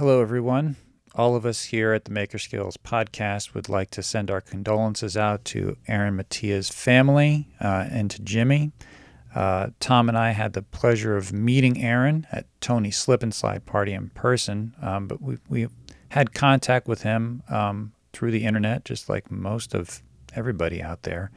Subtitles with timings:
[0.00, 0.76] Hello, everyone.
[1.14, 5.14] All of us here at the Maker Skills podcast would like to send our condolences
[5.14, 8.72] out to Aaron Mattia's family uh, and to Jimmy.
[9.34, 13.66] Uh, Tom and I had the pleasure of meeting Aaron at Tony's Slip and Slide
[13.66, 15.68] party in person, um, but we, we
[16.08, 20.00] had contact with him um, through the internet, just like most of
[20.34, 21.30] everybody out there.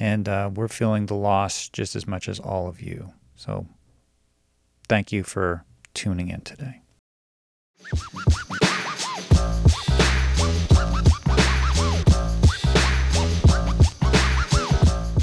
[0.00, 3.12] And uh, we're feeling the loss just as much as all of you.
[3.36, 3.68] So
[4.88, 5.64] thank you for
[5.94, 6.80] tuning in today.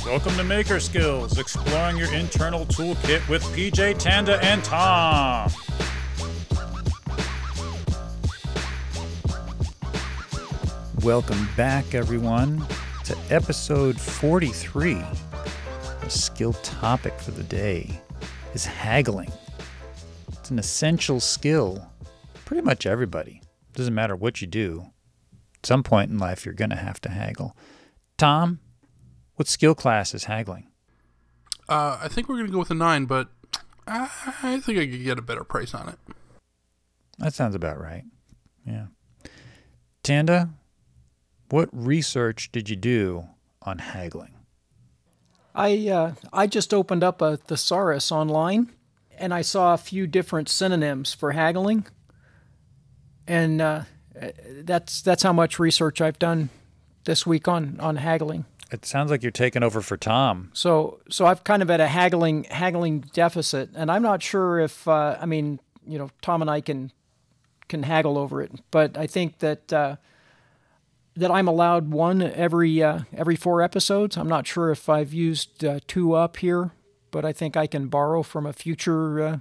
[0.06, 5.50] Welcome to Maker Skills, exploring your internal toolkit with PJ Tanda and Tom.
[11.04, 12.64] Welcome back, everyone,
[13.06, 15.02] to episode 43.
[16.02, 18.02] The skill topic for the day
[18.54, 19.32] is haggling.
[20.34, 21.91] It's an essential skill.
[22.52, 23.42] Pretty much everybody.
[23.76, 24.88] Doesn't matter what you do.
[25.56, 27.56] At some point in life, you're going to have to haggle.
[28.18, 28.60] Tom,
[29.36, 30.68] what skill class is haggling?
[31.70, 33.30] Uh, I think we're going to go with a nine, but
[33.88, 34.10] I,
[34.44, 35.98] I think I could get a better price on it.
[37.20, 38.04] That sounds about right.
[38.68, 38.88] Yeah.
[40.04, 40.50] Tanda,
[41.52, 43.28] what research did you do
[43.62, 44.34] on haggling?
[45.56, 48.74] I uh, I just opened up a thesaurus online,
[49.18, 51.86] and I saw a few different synonyms for haggling,
[53.32, 53.84] and uh,
[54.64, 56.50] that's that's how much research I've done
[57.06, 58.46] this week on on haggling.
[58.72, 60.52] It sounds like you're taking over for Tom.
[60.54, 64.86] So so I've kind of at a haggling haggling deficit, and I'm not sure if
[64.86, 66.92] uh, I mean you know Tom and I can
[67.70, 69.96] can haggle over it, but I think that uh,
[71.16, 74.18] that I'm allowed one every uh, every four episodes.
[74.18, 76.72] I'm not sure if I've used uh, two up here,
[77.12, 79.38] but I think I can borrow from a future uh,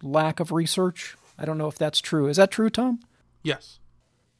[0.00, 1.16] lack of research.
[1.36, 2.28] I don't know if that's true.
[2.28, 3.00] Is that true, Tom?
[3.42, 3.78] Yes.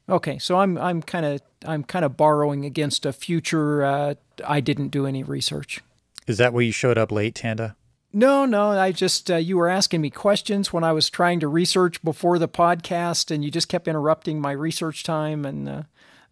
[0.08, 3.84] Okay, so I'm I'm kind of I'm kind of borrowing against a future.
[3.84, 4.14] Uh,
[4.46, 5.80] I didn't do any research.
[6.26, 7.76] Is that why you showed up late, Tanda?
[8.12, 8.70] No, no.
[8.70, 12.38] I just uh, you were asking me questions when I was trying to research before
[12.38, 15.82] the podcast, and you just kept interrupting my research time, and uh,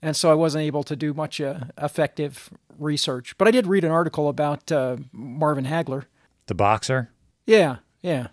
[0.02, 3.36] and so I wasn't able to do much uh, effective research.
[3.38, 6.04] But I did read an article about uh, Marvin Hagler.
[6.46, 7.10] The boxer?
[7.46, 8.28] Yeah, yeah.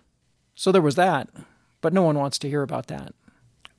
[0.54, 1.28] So there was that,
[1.80, 3.14] but no one wants to hear about that.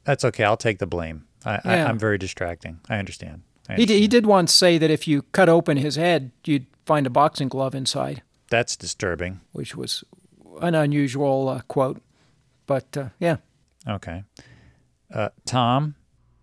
[0.03, 0.43] That's okay.
[0.43, 1.25] I'll take the blame.
[1.45, 1.59] I, yeah.
[1.65, 2.79] I, am very distracting.
[2.89, 3.43] I understand.
[3.67, 3.79] I understand.
[3.79, 7.07] He, did, he did once say that if you cut open his head, you'd find
[7.07, 8.23] a boxing glove inside.
[8.49, 9.41] That's disturbing.
[9.51, 10.03] Which was
[10.61, 12.01] an unusual uh, quote.
[12.65, 13.37] But uh, yeah.
[13.87, 14.23] Okay.
[15.13, 15.95] Uh, Tom,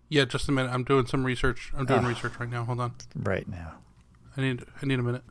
[0.09, 0.71] yeah, just a minute.
[0.71, 1.71] I'm doing some research.
[1.75, 2.63] I'm doing research right now.
[2.63, 2.93] Hold on.
[3.15, 3.75] Right now.
[4.35, 5.23] I need I need a minute.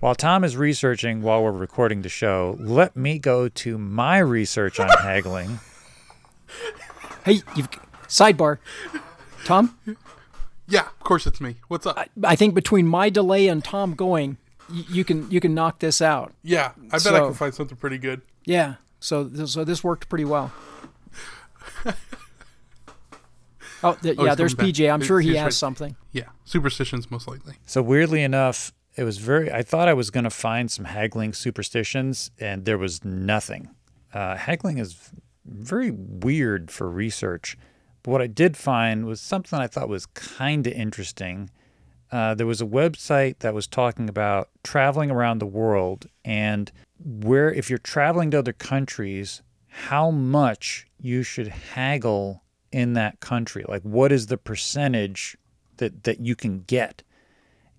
[0.00, 4.78] While Tom is researching while we're recording the show, let me go to my research
[4.78, 5.58] on haggling.
[7.24, 7.70] Hey, you've
[8.06, 8.58] sidebar.
[9.44, 9.78] Tom?
[10.68, 11.56] Yeah, of course it's me.
[11.68, 11.98] What's up?
[11.98, 14.38] I, I think between my delay and Tom going,
[14.70, 16.32] y- you can you can knock this out.
[16.42, 18.22] Yeah, I bet so, I can find something pretty good.
[18.44, 18.74] Yeah.
[19.00, 20.52] So so this worked pretty well.
[23.82, 24.90] Oh, th- oh yeah, there's PJ.
[24.90, 25.52] I'm sure he has right.
[25.52, 25.94] something.
[26.10, 27.56] Yeah, superstitions most likely.
[27.66, 29.52] So weirdly enough, it was very.
[29.52, 33.68] I thought I was going to find some haggling superstitions, and there was nothing.
[34.14, 35.10] Uh, haggling is
[35.44, 37.56] very weird for research.
[38.02, 41.50] But what I did find was something I thought was kind of interesting.
[42.12, 46.70] Uh, there was a website that was talking about traveling around the world and
[47.02, 53.64] where, if you're traveling to other countries, how much you should haggle in that country?
[53.66, 55.36] Like, what is the percentage
[55.78, 57.02] that, that you can get?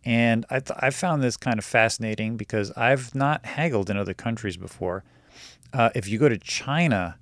[0.04, 4.14] And I, th- I found this kind of fascinating because I've not haggled in other
[4.14, 5.04] countries before.
[5.74, 7.18] Uh, if you go to China,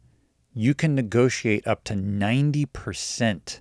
[0.54, 3.60] you can negotiate up to 90%.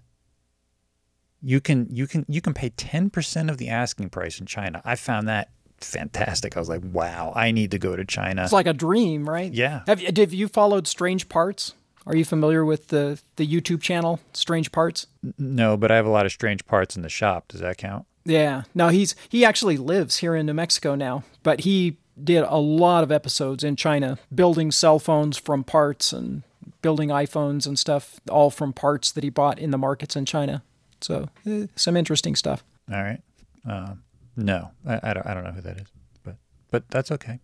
[1.44, 4.80] You can you can you can pay 10% of the asking price in China.
[4.84, 5.50] I found that
[5.80, 6.56] fantastic.
[6.56, 9.52] I was like, "Wow, I need to go to China." It's like a dream, right?
[9.52, 9.82] Yeah.
[9.88, 11.74] Have you, have you followed Strange Parts?
[12.06, 15.08] Are you familiar with the the YouTube channel Strange Parts?
[15.36, 17.48] No, but I have a lot of strange parts in the shop.
[17.48, 18.06] Does that count?
[18.24, 18.62] Yeah.
[18.74, 23.02] No, he's he actually lives here in New Mexico now, but he did a lot
[23.02, 26.42] of episodes in China building cell phones from parts and
[26.82, 30.62] building iPhones and stuff all from parts that he bought in the markets in China.
[31.00, 32.64] So, eh, some interesting stuff.
[32.92, 33.20] All right.
[33.68, 33.94] Uh,
[34.36, 35.86] no, I, I, don't, I don't know who that is,
[36.22, 36.36] but
[36.70, 37.38] but that's okay.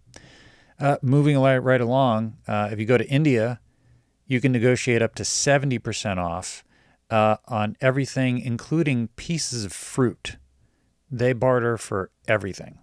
[0.81, 3.61] Uh, moving right along, uh, if you go to India,
[4.27, 6.65] you can negotiate up to 70% off
[7.11, 10.37] uh, on everything, including pieces of fruit.
[11.11, 12.79] They barter for everything.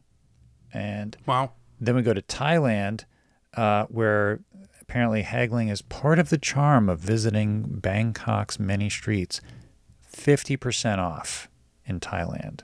[0.74, 1.52] And wow.
[1.80, 3.06] Then we go to Thailand,
[3.56, 4.42] uh, where
[4.88, 9.42] apparently haggling is part of the charm of visiting Bangkok's many streets.
[10.12, 11.50] 50% off
[11.86, 12.62] in Thailand.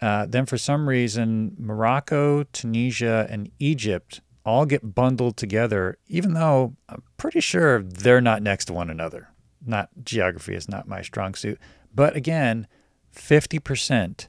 [0.00, 6.74] Uh, then, for some reason, Morocco, Tunisia, and Egypt all get bundled together, even though
[6.88, 9.28] I'm pretty sure they're not next to one another.
[9.64, 11.60] Not geography is not my strong suit.
[11.94, 12.66] But again,
[13.14, 14.26] 50%.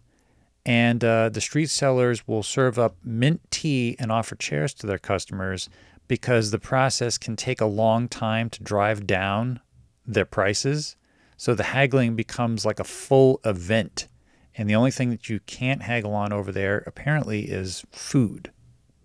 [0.65, 4.99] And uh, the street sellers will serve up mint tea and offer chairs to their
[4.99, 5.69] customers
[6.07, 9.59] because the process can take a long time to drive down
[10.05, 10.95] their prices.
[11.37, 14.07] So the haggling becomes like a full event.
[14.55, 18.51] And the only thing that you can't haggle on over there apparently is food,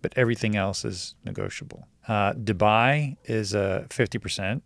[0.01, 1.87] but everything else is negotiable.
[2.07, 4.61] Uh, Dubai is uh, 50%.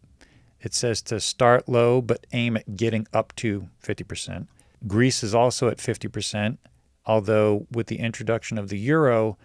[0.62, 4.48] It says to start low, but aim at getting up to 50%.
[4.88, 6.58] Greece is also at 50%,
[7.06, 9.38] although with the introduction of the euro,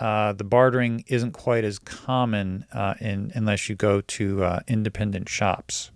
[0.00, 5.28] uh, the bartering isn't quite as common uh, in, unless you go to uh, independent
[5.28, 5.90] shops.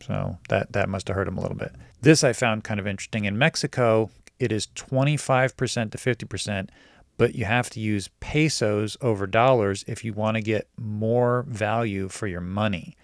[0.00, 1.74] So that, that must have hurt him a little bit.
[2.00, 3.24] This I found kind of interesting.
[3.24, 6.68] In Mexico, it is 25% to 50%,
[7.18, 12.08] but you have to use pesos over dollars if you want to get more value
[12.08, 12.96] for your money.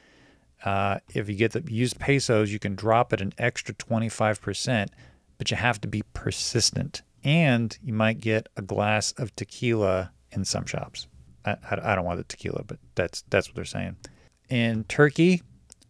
[0.65, 4.89] Uh, if you get the use pesos, you can drop it an extra 25%,
[5.39, 7.03] but you have to be persistent.
[7.23, 11.07] And you might get a glass of tequila in some shops.
[11.45, 13.97] I, I, I don't want the tequila, but that's that's what they're saying.
[14.49, 15.43] In Turkey,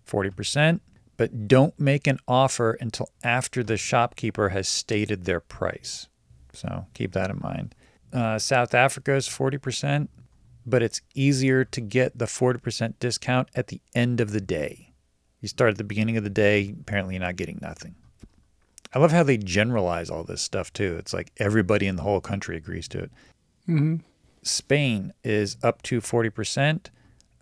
[0.08, 0.80] 40%,
[1.16, 6.08] but don't make an offer until after the shopkeeper has stated their price.
[6.52, 7.74] So keep that in mind.
[8.12, 10.08] Uh, South Africa is 40%,
[10.64, 14.92] but it's easier to get the 40% discount at the end of the day.
[15.40, 17.94] You start at the beginning of the day, apparently you're not getting nothing.
[18.94, 20.96] I love how they generalize all this stuff too.
[20.98, 23.10] It's like everybody in the whole country agrees to it.
[23.68, 23.96] Mm-hmm.
[24.46, 26.86] Spain is up to 40%.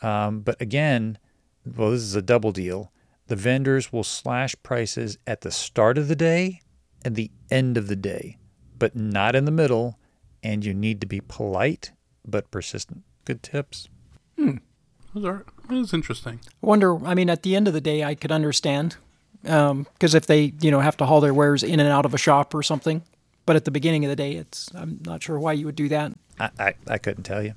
[0.03, 1.19] Um, but again,
[1.65, 2.93] well, this is a double deal.
[3.27, 6.61] The vendors will slash prices at the start of the day
[7.05, 8.39] and the end of the day,
[8.79, 9.99] but not in the middle.
[10.43, 11.93] And you need to be polite
[12.27, 13.03] but persistent.
[13.25, 13.89] Good tips.
[14.37, 14.57] Hmm.
[15.15, 16.41] Those are that is interesting.
[16.45, 17.05] I wonder.
[17.07, 18.97] I mean, at the end of the day, I could understand
[19.43, 22.15] because um, if they, you know, have to haul their wares in and out of
[22.15, 23.03] a shop or something.
[23.47, 25.89] But at the beginning of the day, it's I'm not sure why you would do
[25.89, 26.13] that.
[26.41, 27.55] I, I, I couldn't tell you.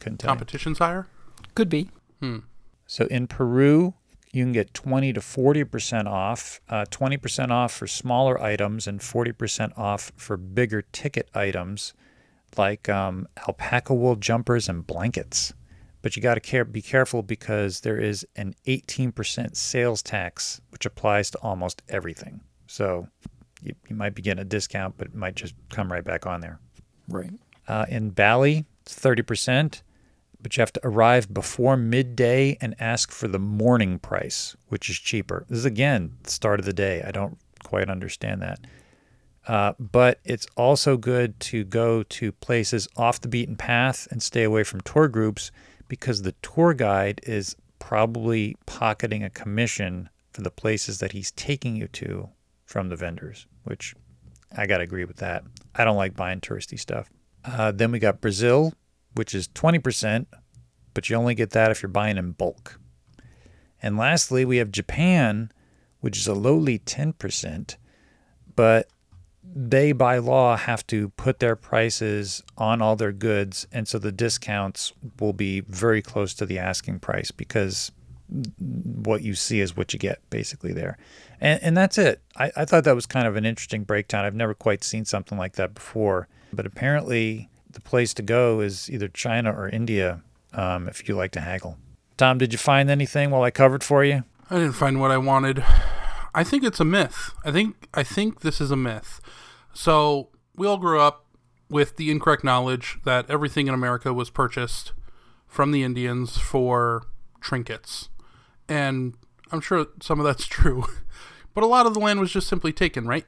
[0.00, 1.06] Couldn't tell Competition's higher.
[1.54, 1.90] Could be.
[2.20, 2.38] Hmm.
[2.86, 3.94] So in Peru,
[4.32, 9.76] you can get 20 to 40% off, uh, 20% off for smaller items and 40%
[9.78, 11.92] off for bigger ticket items
[12.56, 15.52] like um, alpaca wool jumpers and blankets.
[16.00, 20.84] But you got to care, be careful because there is an 18% sales tax, which
[20.84, 22.40] applies to almost everything.
[22.66, 23.08] So
[23.62, 26.40] you, you might be getting a discount, but it might just come right back on
[26.40, 26.60] there.
[27.08, 27.30] Right.
[27.68, 29.82] Uh, in Bali, it's 30%,
[30.40, 34.96] but you have to arrive before midday and ask for the morning price, which is
[34.96, 35.46] cheaper.
[35.48, 37.02] This is, again, the start of the day.
[37.02, 38.60] I don't quite understand that.
[39.46, 44.44] Uh, but it's also good to go to places off the beaten path and stay
[44.44, 45.50] away from tour groups
[45.88, 51.76] because the tour guide is probably pocketing a commission for the places that he's taking
[51.76, 52.28] you to
[52.64, 53.94] from the vendors, which
[54.56, 55.44] I got to agree with that.
[55.74, 57.10] I don't like buying touristy stuff.
[57.44, 58.72] Uh, then we got Brazil,
[59.14, 60.26] which is 20%,
[60.94, 62.78] but you only get that if you're buying in bulk.
[63.82, 65.50] And lastly, we have Japan,
[66.00, 67.76] which is a lowly 10%,
[68.54, 68.88] but
[69.54, 73.66] they by law have to put their prices on all their goods.
[73.72, 77.90] And so the discounts will be very close to the asking price because
[78.58, 80.96] what you see is what you get basically there.
[81.42, 82.22] And, and that's it.
[82.36, 84.24] I, I thought that was kind of an interesting breakdown.
[84.24, 86.28] I've never quite seen something like that before.
[86.52, 90.22] But apparently, the place to go is either China or India
[90.52, 91.78] um, if you like to haggle.
[92.16, 94.22] Tom, did you find anything while I covered for you?
[94.50, 95.64] I didn't find what I wanted.
[96.32, 97.32] I think it's a myth.
[97.44, 99.20] I think I think this is a myth.
[99.74, 101.26] So we all grew up
[101.68, 104.92] with the incorrect knowledge that everything in America was purchased
[105.48, 107.02] from the Indians for
[107.40, 108.10] trinkets.
[108.68, 109.14] And
[109.50, 110.84] I'm sure some of that's true.
[111.54, 113.26] But a lot of the land was just simply taken, right?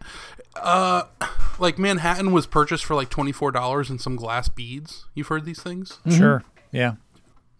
[0.56, 1.04] Uh,
[1.58, 5.06] like Manhattan was purchased for like $24 and some glass beads.
[5.14, 5.98] You've heard these things?
[6.06, 6.18] Mm-hmm.
[6.18, 6.44] Sure.
[6.72, 6.94] Yeah.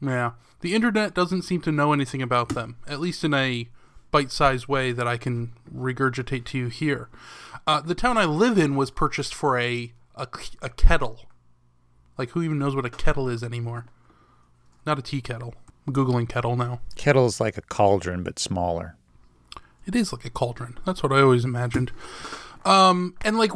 [0.01, 0.33] Yeah.
[0.61, 3.69] The internet doesn't seem to know anything about them, at least in a
[4.11, 7.09] bite sized way that I can regurgitate to you here.
[7.67, 10.29] Uh, the town I live in was purchased for a, a,
[10.63, 11.27] a kettle.
[12.17, 13.87] Like, who even knows what a kettle is anymore?
[14.87, 15.55] Not a tea kettle.
[15.87, 16.81] I'm Googling kettle now.
[16.95, 18.97] Kettle is like a cauldron, but smaller.
[19.87, 20.79] It is like a cauldron.
[20.85, 21.93] That's what I always imagined.
[22.65, 23.53] Um, and like,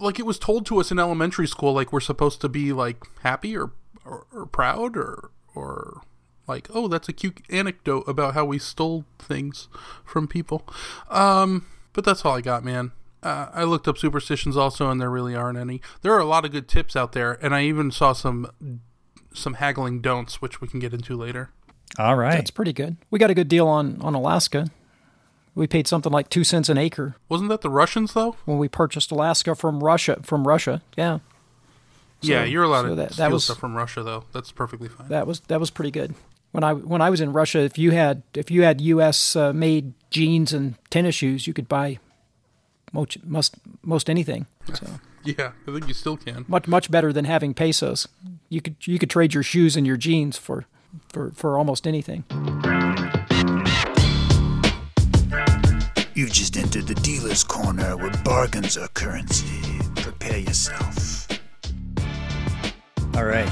[0.00, 3.04] like it was told to us in elementary school, like we're supposed to be like
[3.22, 3.72] happy or,
[4.04, 6.02] or, or proud or, or
[6.46, 9.68] like, oh, that's a cute anecdote about how we stole things
[10.04, 10.66] from people.
[11.10, 12.92] Um, but that's all I got, man.
[13.22, 15.80] Uh, I looked up superstitions also, and there really aren't any.
[16.02, 18.80] There are a lot of good tips out there, and I even saw some
[19.32, 21.50] some haggling don'ts, which we can get into later.
[21.98, 22.34] All right.
[22.34, 22.96] That's pretty good.
[23.10, 24.68] We got a good deal on, on Alaska.
[25.56, 28.36] We paid something like two cents an acre Wasn't that the Russians though?
[28.44, 30.18] when we purchased Alaska from Russia.
[30.22, 31.18] From Russia, yeah,
[32.20, 34.24] yeah, you're allowed so to that- that was- stuff from Russia though.
[34.32, 35.08] That's perfectly fine.
[35.08, 36.14] that was that was pretty good.
[36.52, 39.34] When I when I was in Russia, if you had if you had U.S.
[39.36, 41.98] Uh, made jeans and tennis shoes, you could buy
[42.92, 44.46] most most most anything.
[44.74, 44.86] So
[45.24, 46.44] yeah, I think you still can.
[46.48, 48.08] much much better than having pesos.
[48.50, 50.64] You could you could trade your shoes and your jeans for
[51.12, 52.24] for, for almost anything.
[56.16, 59.80] You've just entered the dealer's corner where bargains are currency.
[59.96, 61.26] Prepare yourself.
[63.16, 63.50] All right.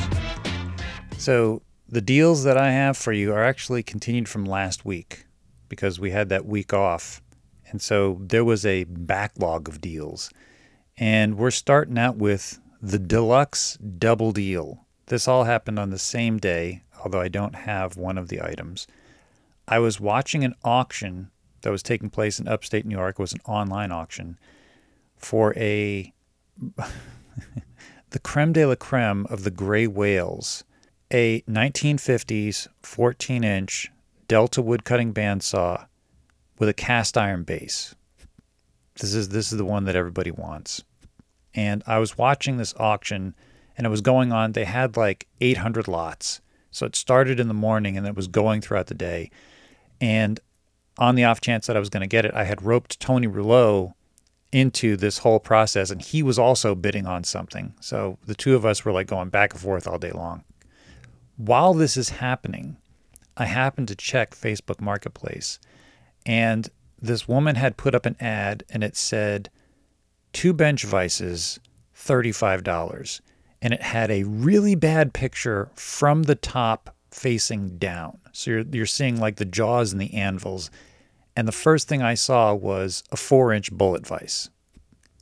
[1.19, 5.25] So the deals that I have for you are actually continued from last week
[5.69, 7.21] because we had that week off.
[7.69, 10.31] And so there was a backlog of deals.
[10.97, 14.87] And we're starting out with the deluxe double deal.
[15.07, 18.87] This all happened on the same day, although I don't have one of the items.
[19.66, 21.32] I was watching an auction
[21.62, 23.19] that was taking place in upstate New York.
[23.19, 24.38] Was an online auction
[25.16, 26.12] for a
[28.11, 30.64] the creme de la creme of the gray whales,
[31.11, 33.90] a 1950s 14 inch
[34.28, 35.87] Delta wood cutting bandsaw
[36.59, 37.95] with a cast iron base.
[39.00, 40.85] This is this is the one that everybody wants.
[41.54, 43.35] And I was watching this auction
[43.76, 44.52] and it was going on.
[44.52, 46.40] They had like 800 lots.
[46.71, 49.31] So it started in the morning and it was going throughout the day.
[50.00, 50.40] And
[50.99, 53.27] on the off chance that I was going to get it, I had roped Tony
[53.27, 53.95] Rouleau
[54.53, 57.75] into this whole process and he was also bidding on something.
[57.81, 60.45] So the two of us were like going back and forth all day long.
[61.39, 62.77] While this is happening,
[63.37, 65.59] I happened to check Facebook Marketplace
[66.27, 66.69] and
[67.01, 69.51] this woman had put up an ad and it said
[70.33, 71.59] two bench vices,
[71.97, 73.21] $35.
[73.61, 78.19] And it had a really bad picture from the top facing down.
[78.33, 80.71] So you're, you're seeing like the jaws and the anvils.
[81.37, 84.50] And the first thing I saw was a four inch bullet vise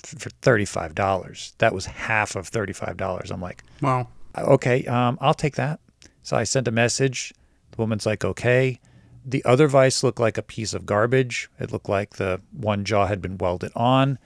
[0.03, 1.53] for $35.
[1.59, 3.31] That was half of $35.
[3.31, 4.09] I'm like, Wow.
[4.37, 5.81] okay, um, I'll take that.
[6.23, 7.33] So I sent a message.
[7.73, 8.81] The woman's like, okay.
[9.25, 11.51] The other vise looked like a piece of garbage.
[11.59, 14.19] It looked like the one jaw had been welded on.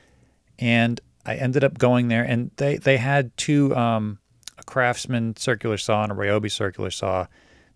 [0.59, 4.19] And I ended up going there, and they, they had two um,
[4.59, 7.27] a Craftsman circular saw and a Ryobi circular saw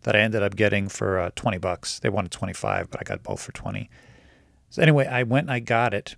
[0.02, 1.98] that I ended up getting for uh, 20 bucks.
[1.98, 3.90] They wanted 25, but I got both for 20.
[4.70, 6.16] So anyway, I went and I got it.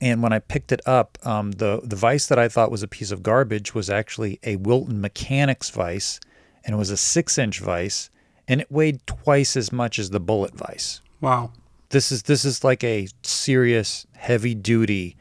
[0.00, 2.88] And when I picked it up, um, the the vise that I thought was a
[2.88, 6.20] piece of garbage was actually a Wilton Mechanics vise,
[6.62, 8.10] and it was a six inch vise,
[8.46, 11.00] and it weighed twice as much as the bullet vise.
[11.22, 11.52] Wow.
[11.88, 15.16] This is this is like a serious, heavy duty,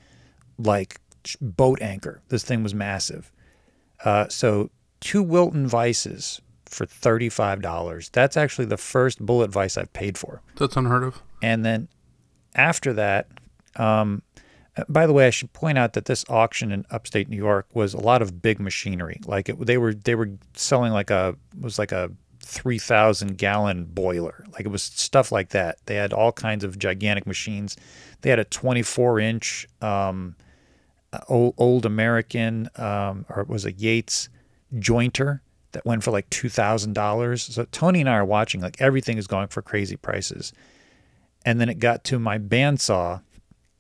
[0.58, 1.00] like
[1.40, 2.22] boat anchor.
[2.28, 3.32] This thing was massive.
[4.04, 8.10] Uh, so two Wilton vices for thirty five dollars.
[8.10, 10.42] That's actually the first bullet vise I've paid for.
[10.56, 11.22] That's unheard of.
[11.42, 11.88] And then
[12.56, 13.28] after that,
[13.76, 14.24] um,
[14.88, 17.94] by the way, I should point out that this auction in upstate New York was
[17.94, 19.20] a lot of big machinery.
[19.26, 23.38] Like it, they were they were selling like a it was like a three thousand
[23.38, 24.46] gallon boiler.
[24.52, 25.78] Like it was stuff like that.
[25.86, 27.76] They had all kinds of gigantic machines.
[28.22, 30.36] They had a twenty four inch um,
[31.28, 34.30] old, old American um, or it was a Yates
[34.76, 35.40] jointer
[35.72, 37.44] that went for like two thousand dollars.
[37.44, 38.62] So Tony and I are watching.
[38.62, 40.54] Like everything is going for crazy prices.
[41.46, 43.22] And then it got to my bandsaw,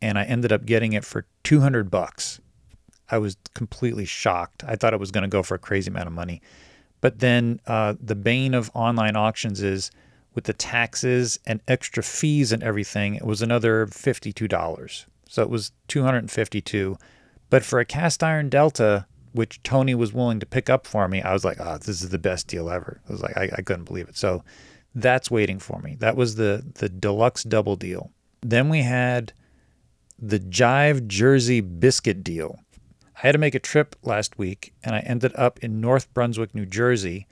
[0.01, 2.39] and I ended up getting it for 200 bucks.
[3.10, 4.63] I was completely shocked.
[4.65, 6.41] I thought it was going to go for a crazy amount of money.
[7.01, 9.91] But then uh, the bane of online auctions is
[10.34, 15.06] with the taxes and extra fees and everything, it was another $52.
[15.27, 16.98] So it was 252.
[17.50, 21.22] But for a cast iron Delta, which Tony was willing to pick up for me,
[21.22, 23.00] I was like, oh, this is the best deal ever.
[23.08, 24.17] I was like, I, I couldn't believe it.
[24.17, 24.44] So
[24.96, 25.96] that's waiting for me.
[26.00, 28.12] That was the the deluxe double deal.
[28.41, 29.34] Then we had
[30.20, 32.60] the Jive Jersey biscuit deal.
[33.15, 36.53] I had to make a trip last week, and I ended up in North Brunswick,
[36.53, 37.27] New Jersey.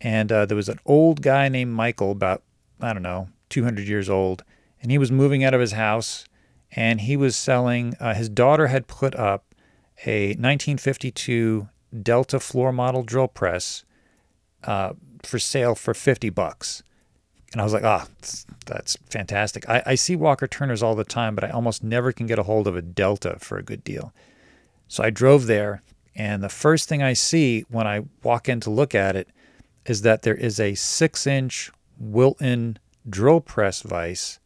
[0.00, 2.42] And uh, there was an old guy named Michael, about
[2.80, 4.44] I don't know, 200 years old,
[4.82, 6.26] and he was moving out of his house,
[6.72, 7.94] and he was selling.
[8.00, 9.51] Uh, his daughter had put up
[10.04, 11.68] a 1952
[12.02, 13.84] Delta floor model drill press
[14.64, 14.92] uh,
[15.22, 16.82] for sale for 50 bucks.
[17.52, 18.06] And I was like, ah,
[18.64, 19.68] that's fantastic.
[19.68, 22.44] I, I see Walker Turners all the time, but I almost never can get a
[22.44, 24.12] hold of a Delta for a good deal.
[24.88, 25.82] So I drove there,
[26.16, 29.28] and the first thing I see when I walk in to look at it,
[29.84, 32.78] is that there is a six inch Wilton
[33.08, 34.38] drill press vise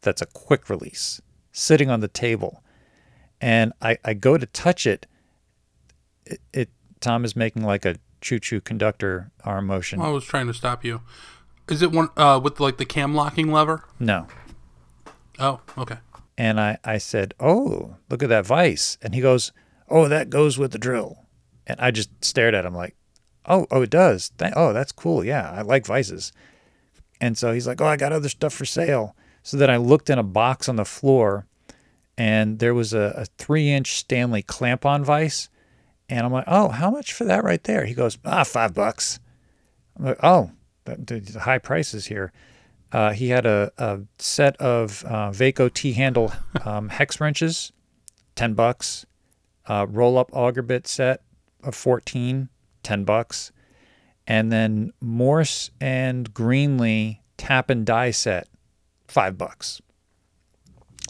[0.00, 1.20] that's a quick release
[1.52, 2.62] sitting on the table.
[3.40, 5.06] And I, I go to touch it.
[6.26, 6.40] it.
[6.52, 10.00] It Tom is making like a choo choo conductor arm motion.
[10.00, 11.02] I was trying to stop you.
[11.68, 13.84] Is it one uh, with like the cam locking lever?
[14.00, 14.26] No.
[15.38, 15.98] Oh, okay.
[16.36, 19.52] And I, I said, Oh, look at that vice." And he goes,
[19.88, 21.26] Oh, that goes with the drill.
[21.66, 22.94] And I just stared at him like,
[23.46, 24.30] Oh, oh, it does.
[24.38, 25.24] Th- oh, that's cool.
[25.24, 26.32] Yeah, I like vices.
[27.20, 29.16] And so he's like, Oh, I got other stuff for sale.
[29.42, 31.46] So then I looked in a box on the floor
[32.18, 35.48] and there was a, a three inch Stanley clamp on vise.
[36.10, 37.86] And I'm like, Oh, how much for that right there?
[37.86, 39.20] He goes, Ah, five bucks.
[39.96, 40.50] I'm like, Oh,
[40.84, 42.32] the, high prices here.
[42.90, 46.32] Uh, he had a, a set of uh, Vaco T handle
[46.64, 47.72] um, hex wrenches,
[48.34, 49.06] 10 bucks.
[49.66, 51.22] Uh, roll up auger bit set
[51.62, 52.48] of 14,
[52.82, 53.52] 10 bucks.
[54.26, 58.48] And then Morse and Greenlee tap and die set,
[59.06, 59.80] five bucks.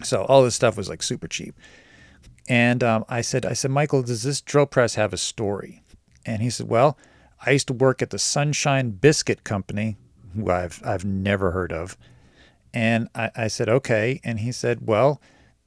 [0.02, 1.54] So all this stuff was like super cheap.
[2.48, 5.82] And um, I said, I said, Michael, does this drill press have a story?
[6.24, 6.98] And he said, Well,
[7.44, 9.96] I used to work at the Sunshine Biscuit Company,
[10.34, 11.96] who I've I've never heard of.
[12.74, 14.20] And I, I said, okay.
[14.24, 15.20] And he said, well,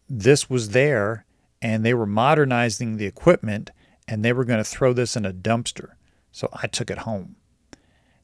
[0.09, 1.25] this was there
[1.61, 3.71] and they were modernizing the equipment
[4.07, 5.91] and they were going to throw this in a dumpster.
[6.31, 7.35] So I took it home.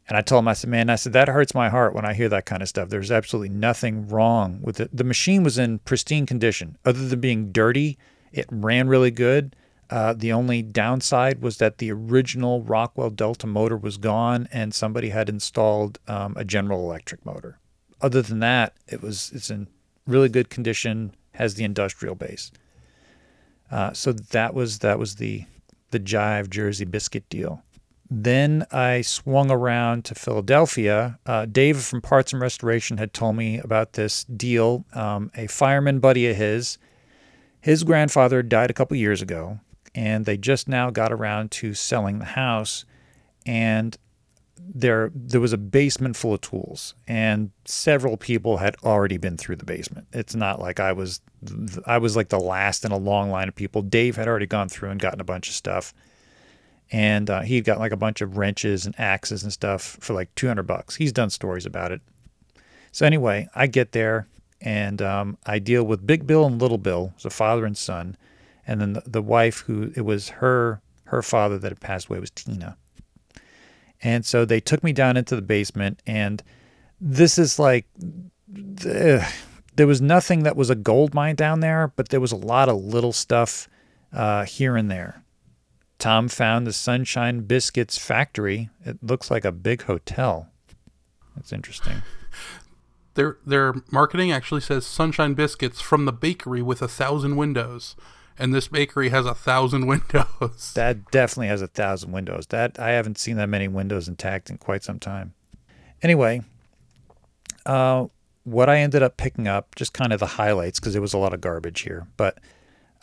[0.07, 2.13] And I told him, I said, man, I said, that hurts my heart when I
[2.13, 2.89] hear that kind of stuff.
[2.89, 4.95] There's absolutely nothing wrong with it.
[4.95, 6.77] The machine was in pristine condition.
[6.85, 7.97] Other than being dirty,
[8.31, 9.55] it ran really good.
[9.89, 15.09] Uh, the only downside was that the original Rockwell Delta motor was gone and somebody
[15.09, 17.59] had installed um, a General Electric motor.
[18.01, 19.67] Other than that, it was it's in
[20.05, 22.51] really good condition, has the industrial base.
[23.71, 25.45] Uh, so that was that was the
[25.91, 27.63] the Jive Jersey biscuit deal.
[28.09, 31.19] Then I swung around to Philadelphia.
[31.25, 34.85] Uh, Dave from Parts and Restoration had told me about this deal.
[34.93, 36.77] Um, a fireman buddy of his,
[37.59, 39.59] his grandfather died a couple years ago,
[39.93, 42.85] and they just now got around to selling the house.
[43.45, 43.97] And
[44.57, 49.57] there, there was a basement full of tools, and several people had already been through
[49.57, 50.07] the basement.
[50.13, 51.19] It's not like I was,
[51.85, 53.81] I was like the last in a long line of people.
[53.81, 55.93] Dave had already gone through and gotten a bunch of stuff
[56.91, 60.33] and uh, he got like a bunch of wrenches and axes and stuff for like
[60.35, 60.95] 200 bucks.
[60.95, 62.01] He's done stories about it.
[62.91, 64.27] So anyway, I get there
[64.61, 68.17] and um, I deal with Big Bill and Little Bill, so father and son,
[68.65, 72.19] and then the, the wife who it was her her father that had passed away
[72.19, 72.75] was Tina.
[74.03, 76.43] And so they took me down into the basement, and
[76.99, 77.85] this is like
[78.85, 79.23] ugh,
[79.75, 82.67] there was nothing that was a gold mine down there, but there was a lot
[82.67, 83.69] of little stuff
[84.11, 85.23] uh, here and there.
[85.99, 88.69] Tom found the Sunshine Biscuits factory.
[88.85, 90.49] It looks like a big hotel.
[91.35, 92.03] That's interesting.
[93.15, 97.95] Their their marketing actually says Sunshine Biscuits from the bakery with a thousand windows,
[98.37, 100.71] and this bakery has a thousand windows.
[100.75, 102.45] That definitely has a thousand windows.
[102.49, 105.33] That I haven't seen that many windows intact in quite some time.
[106.03, 106.43] Anyway,
[107.65, 108.05] uh,
[108.43, 111.17] what I ended up picking up, just kind of the highlights, because there was a
[111.17, 112.37] lot of garbage here, but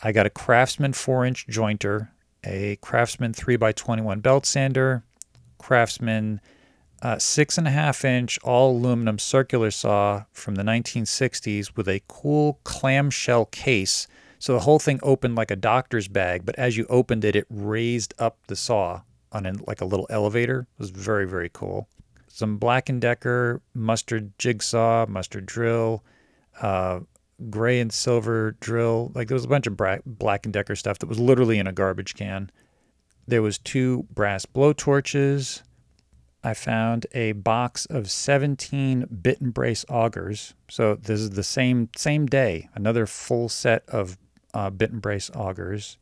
[0.01, 2.07] I got a Craftsman four inch jointer
[2.45, 5.03] a Craftsman 3x21 belt sander,
[5.57, 6.41] Craftsman
[7.01, 12.01] uh, six and a half inch all aluminum circular saw from the 1960s with a
[12.07, 14.07] cool clamshell case.
[14.39, 17.45] So the whole thing opened like a doctor's bag, but as you opened it, it
[17.49, 20.61] raised up the saw on an, like a little elevator.
[20.61, 21.87] It was very, very cool.
[22.27, 26.03] Some Black & Decker mustard jigsaw, mustard drill,
[26.61, 27.01] uh,
[27.49, 29.11] gray and silver drill.
[29.13, 31.67] Like there was a bunch of bra- Black and Decker stuff that was literally in
[31.67, 32.51] a garbage can.
[33.27, 35.61] There was two brass blowtorches.
[36.43, 40.53] I found a box of 17 bit and brace augers.
[40.69, 42.69] So this is the same same day.
[42.75, 44.17] Another full set of
[44.53, 45.97] uh, bit and brace augers.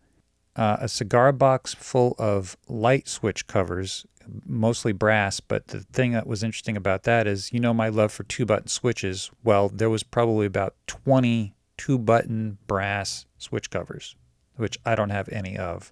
[0.55, 4.05] Uh, a cigar box full of light switch covers,
[4.45, 5.39] mostly brass.
[5.39, 8.45] But the thing that was interesting about that is, you know, my love for two
[8.45, 9.31] button switches.
[9.43, 14.15] Well, there was probably about 20 two button brass switch covers,
[14.55, 15.91] which I don't have any of.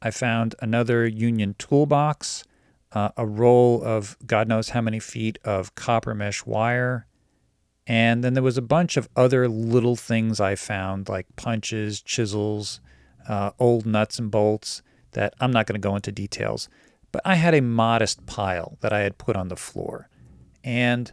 [0.00, 2.44] I found another Union toolbox,
[2.92, 7.06] uh, a roll of God knows how many feet of copper mesh wire.
[7.86, 12.80] And then there was a bunch of other little things I found, like punches, chisels,
[13.28, 16.68] uh, old nuts and bolts that I'm not going to go into details.
[17.12, 20.08] But I had a modest pile that I had put on the floor.
[20.62, 21.12] And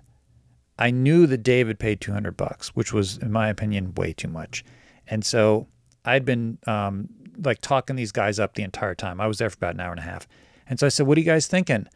[0.78, 4.66] I knew that David paid 200 bucks, which was, in my opinion, way too much.
[5.08, 5.68] And so
[6.04, 7.10] I'd been um,
[7.44, 9.22] like talking these guys up the entire time.
[9.22, 10.28] I was there for about an hour and a half.
[10.68, 11.88] And so I said, What are you guys thinking?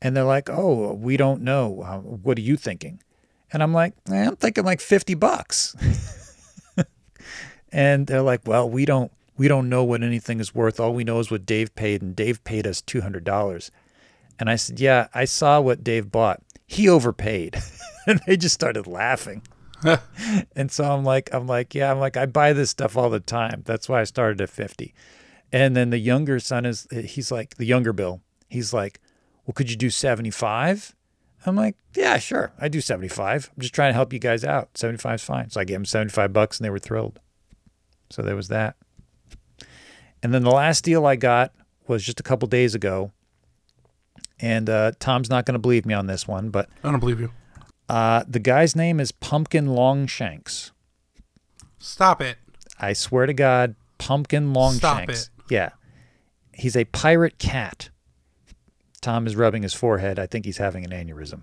[0.00, 1.82] And they're like, "Oh, we don't know.
[1.82, 3.02] Uh, what are you thinking?"
[3.52, 5.74] And I'm like, eh, "I'm thinking like 50 bucks."
[7.72, 10.80] and they're like, "Well, we don't we don't know what anything is worth.
[10.80, 13.70] All we know is what Dave paid, and Dave paid us $200."
[14.38, 16.42] And I said, "Yeah, I saw what Dave bought.
[16.66, 17.56] He overpaid."
[18.06, 19.42] and they just started laughing.
[20.56, 23.20] and so I'm like, I'm like, yeah, I'm like, I buy this stuff all the
[23.20, 23.62] time.
[23.66, 24.94] That's why I started at 50.
[25.52, 29.00] And then the younger son is, he's like, the younger Bill, he's like,
[29.44, 30.94] well, could you do 75?
[31.44, 32.52] I'm like, yeah, sure.
[32.58, 33.50] I do 75.
[33.54, 34.76] I'm just trying to help you guys out.
[34.76, 35.50] 75 is fine.
[35.50, 37.20] So I gave him 75 bucks and they were thrilled.
[38.10, 38.76] So there was that.
[40.22, 41.52] And then the last deal I got
[41.86, 43.12] was just a couple days ago.
[44.40, 47.20] And uh, Tom's not going to believe me on this one, but I don't believe
[47.20, 47.30] you.
[47.88, 50.72] uh, the guy's name is Pumpkin Longshanks.
[51.78, 52.36] Stop it.
[52.78, 54.78] I swear to God, Pumpkin Longshanks.
[54.78, 55.52] Stop it.
[55.52, 55.70] Yeah.
[56.52, 57.90] He's a pirate cat.
[59.00, 60.18] Tom is rubbing his forehead.
[60.18, 61.42] I think he's having an aneurysm.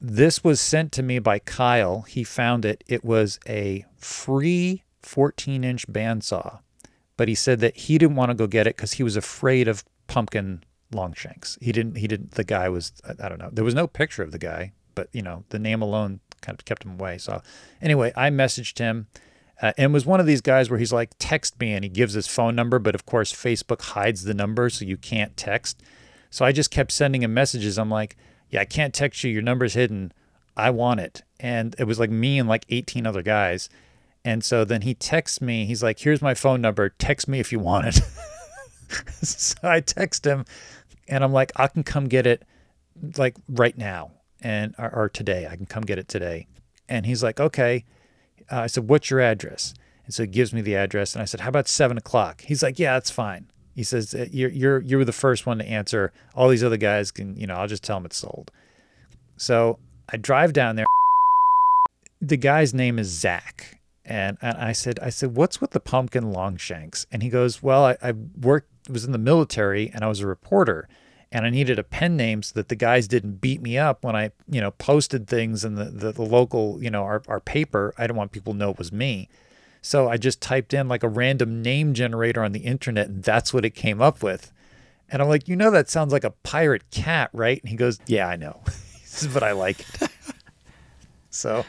[0.00, 2.02] This was sent to me by Kyle.
[2.02, 2.82] He found it.
[2.88, 6.60] It was a free 14 inch bandsaw,
[7.20, 9.68] but he said that he didn't want to go get it because he was afraid
[9.68, 11.58] of pumpkin longshanks.
[11.60, 13.50] He didn't, he didn't, the guy was, I- don't know.
[13.52, 16.64] There was no picture of the guy, but you know, the name alone kind of
[16.64, 17.18] kept him away.
[17.18, 17.42] So
[17.82, 19.08] anyway, I messaged him
[19.60, 22.14] uh, and was one of these guys where he's like, text me and he gives
[22.14, 25.82] his phone number, but of course, Facebook hides the number so you can't text.
[26.30, 27.78] So I just kept sending him messages.
[27.78, 28.16] I'm like,
[28.48, 29.30] yeah, I can't text you.
[29.30, 30.14] Your number's hidden.
[30.56, 31.20] I want it.
[31.38, 33.68] And it was like me and like 18 other guys.
[34.24, 35.64] And so then he texts me.
[35.64, 36.90] He's like, here's my phone number.
[36.90, 37.94] Text me if you want it.
[39.22, 40.44] so I text him
[41.08, 42.42] and I'm like, I can come get it
[43.16, 45.48] like right now and or, or today.
[45.50, 46.46] I can come get it today.
[46.88, 47.84] And he's like, okay.
[48.50, 49.74] Uh, I said, what's your address?
[50.04, 51.14] And so he gives me the address.
[51.14, 52.42] And I said, how about seven o'clock?
[52.42, 53.46] He's like, yeah, that's fine.
[53.74, 56.12] He says, "Uh, you're, you're, you're the first one to answer.
[56.34, 58.50] All these other guys can, you know, I'll just tell them it's sold.
[59.36, 59.78] So
[60.12, 60.86] I drive down there.
[62.20, 63.79] The guy's name is Zach.
[64.10, 67.06] And, and I said, I said, what's with the pumpkin longshanks?
[67.12, 70.26] And he goes, well, I, I worked, was in the military and I was a
[70.26, 70.88] reporter
[71.30, 74.16] and I needed a pen name so that the guys didn't beat me up when
[74.16, 77.94] I, you know, posted things in the, the, the local, you know, our, our paper.
[77.96, 79.28] I didn't want people to know it was me.
[79.80, 83.54] So I just typed in like a random name generator on the internet and that's
[83.54, 84.50] what it came up with.
[85.08, 87.60] And I'm like, you know, that sounds like a pirate cat, right?
[87.60, 88.60] And he goes, yeah, I know.
[89.32, 90.10] but I like it.
[91.30, 91.64] so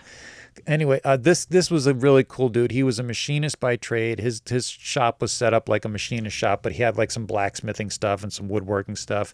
[0.67, 2.71] anyway, uh, this this was a really cool dude.
[2.71, 4.19] He was a machinist by trade.
[4.19, 7.25] His his shop was set up like a machinist shop, but he had like some
[7.25, 9.33] blacksmithing stuff and some woodworking stuff.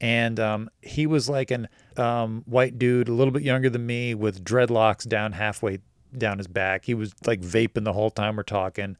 [0.00, 4.14] And um, he was like an um, white dude, a little bit younger than me,
[4.14, 5.78] with dreadlocks down halfway
[6.16, 6.84] down his back.
[6.84, 8.96] He was like vaping the whole time we're talking,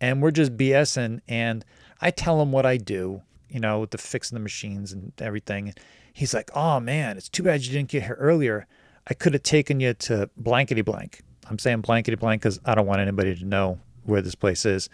[0.00, 1.20] and we're just BSing.
[1.28, 1.64] And
[2.00, 5.74] I tell him what I do, you know, with the fixing the machines and everything.
[6.12, 8.66] He's like, "Oh man, it's too bad you didn't get here earlier.
[9.10, 11.22] I could have taken you to blankety blank.
[11.50, 14.88] I'm saying blankety blank because I don't want anybody to know where this place is.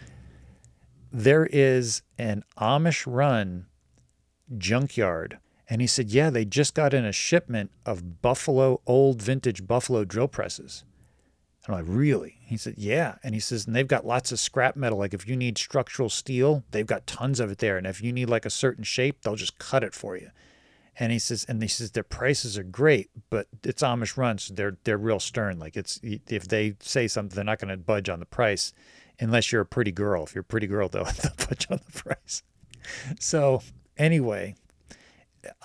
[1.13, 3.67] There is an Amish run
[4.57, 5.37] junkyard.
[5.69, 10.03] And he said, Yeah, they just got in a shipment of Buffalo, old vintage Buffalo
[10.03, 10.83] drill presses.
[11.65, 12.37] And I'm like, Really?
[12.41, 13.15] He said, Yeah.
[13.23, 14.97] And he says, And they've got lots of scrap metal.
[14.97, 17.77] Like if you need structural steel, they've got tons of it there.
[17.77, 20.31] And if you need like a certain shape, they'll just cut it for you.
[20.99, 24.53] And he says, and he says their prices are great, but it's Amish run, so
[24.53, 25.59] they're they're real stern.
[25.59, 28.73] Like it's if they say something, they're not going to budge on the price,
[29.19, 30.23] unless you're a pretty girl.
[30.23, 32.41] If you're a pretty girl, though, they'll budge on the price.
[33.19, 33.61] So
[33.97, 34.55] anyway,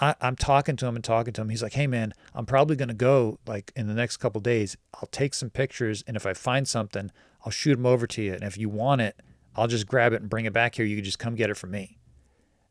[0.00, 1.48] I, I'm talking to him and talking to him.
[1.48, 4.76] He's like, "Hey man, I'm probably going to go like in the next couple days.
[4.94, 7.10] I'll take some pictures, and if I find something,
[7.46, 8.34] I'll shoot them over to you.
[8.34, 9.16] And if you want it,
[9.56, 10.84] I'll just grab it and bring it back here.
[10.84, 11.96] You can just come get it from me."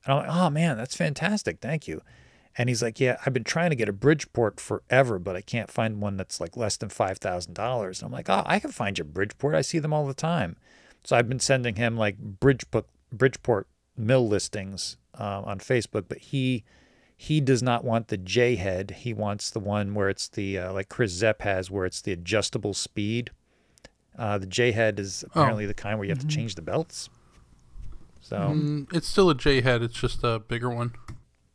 [0.05, 1.59] And I'm like, "Oh man, that's fantastic.
[1.59, 2.01] Thank you."
[2.57, 5.71] And he's like, Yeah, I've been trying to get a Bridgeport forever, but I can't
[5.71, 7.47] find one that's like less than $5,000.
[7.49, 9.55] And I'm like, Oh, I can find you Bridgeport.
[9.55, 10.57] I see them all the time.
[11.03, 16.63] So I've been sending him like Bridgeport, Bridgeport mill listings uh, on Facebook, but he
[17.17, 18.91] he does not want the J head.
[19.01, 22.11] He wants the one where it's the, uh, like Chris Zepp has, where it's the
[22.11, 23.29] adjustable speed.
[24.17, 27.09] Uh, the J head is apparently the kind where you have to change the belts.
[28.21, 29.83] So, Mm, it's still a J head.
[29.83, 30.93] It's just a bigger one.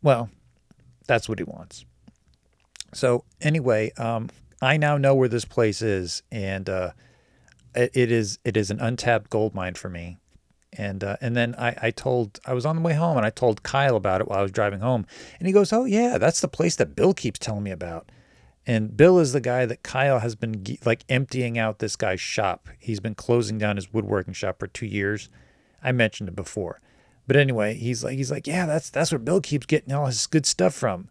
[0.02, 0.30] well,
[1.06, 1.84] that's what he wants.
[2.92, 4.30] So anyway, um,
[4.62, 6.92] I now know where this place is, and uh,
[7.74, 10.18] it, it is it is an untapped gold mine for me.
[10.72, 13.30] And uh, and then I, I told I was on the way home, and I
[13.30, 15.06] told Kyle about it while I was driving home,
[15.38, 18.10] and he goes, "Oh yeah, that's the place that Bill keeps telling me about."
[18.66, 22.68] And Bill is the guy that Kyle has been like emptying out this guy's shop.
[22.78, 25.28] He's been closing down his woodworking shop for two years.
[25.82, 26.80] I mentioned it before.
[27.26, 30.26] But anyway, he's like he's like, yeah, that's that's where Bill keeps getting all his
[30.26, 31.08] good stuff from.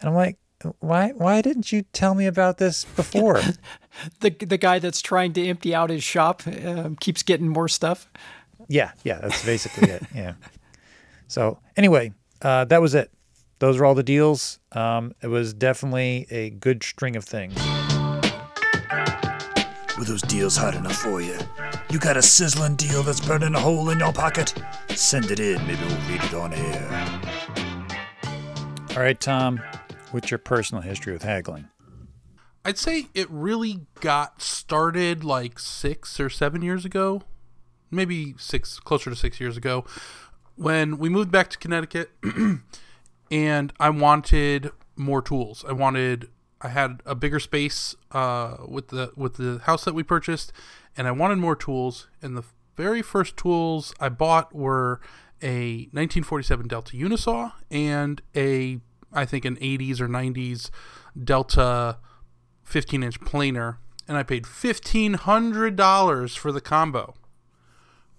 [0.00, 0.38] And I'm like,
[0.80, 3.40] why why didn't you tell me about this before?
[4.20, 8.08] The the guy that's trying to empty out his shop um, keeps getting more stuff.
[8.68, 10.04] yeah, yeah, that's basically it.
[10.14, 10.34] Yeah.
[11.26, 13.10] So anyway, uh, that was it.
[13.58, 14.60] Those were all the deals.
[14.70, 17.56] Um, it was definitely a good string of things.
[19.98, 21.36] Were those deals hot enough for you?
[21.90, 24.54] You got a sizzling deal that's burning a hole in your pocket?
[24.90, 27.20] Send it in, maybe we'll read it on air.
[28.90, 29.60] All right, Tom,
[30.12, 31.68] what's your personal history with haggling?
[32.64, 37.22] I'd say it really got started like six or seven years ago,
[37.90, 39.84] maybe six, closer to six years ago,
[40.54, 42.10] when we moved back to Connecticut,
[43.32, 45.64] and I wanted more tools.
[45.68, 46.28] I wanted,
[46.60, 50.52] I had a bigger space uh, with the with the house that we purchased,
[50.96, 52.08] and I wanted more tools.
[52.20, 52.44] And the
[52.76, 55.00] very first tools I bought were
[55.42, 58.80] a 1947 Delta Unisaw and a,
[59.12, 60.70] I think an 80s or 90s
[61.22, 61.98] Delta
[62.64, 67.14] 15 inch planer, and I paid $1,500 for the combo,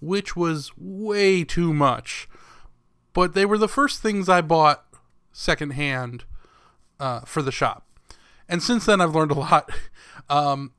[0.00, 2.28] which was way too much.
[3.12, 4.84] But they were the first things I bought
[5.32, 6.24] secondhand
[6.98, 7.86] uh, for the shop.
[8.50, 9.70] And since then, I've learned a lot.
[10.28, 10.74] Um,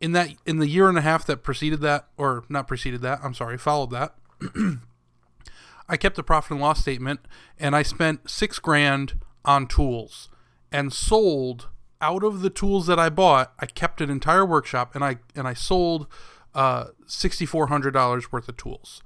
[0.00, 3.20] in that, in the year and a half that preceded that, or not preceded that,
[3.22, 4.16] I'm sorry, followed that,
[5.88, 7.20] I kept a profit and loss statement,
[7.60, 10.30] and I spent six grand on tools,
[10.72, 11.68] and sold
[12.00, 13.52] out of the tools that I bought.
[13.60, 16.08] I kept an entire workshop, and I and I sold
[16.54, 19.00] uh, sixty four hundred dollars worth of tools.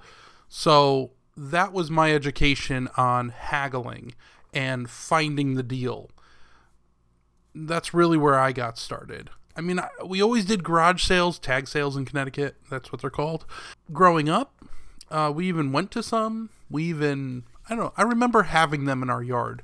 [0.48, 4.14] So that was my education on haggling
[4.54, 6.11] and finding the deal.
[7.57, 9.31] That's really where I got started.
[9.57, 12.57] I mean, I, we always did garage sales, tag sales in Connecticut.
[12.71, 13.47] That's what they're called.
[13.92, 14.64] Growing up,
[15.11, 16.51] uh, we even went to some.
[16.69, 19.62] We even, I don't know, I remember having them in our yard.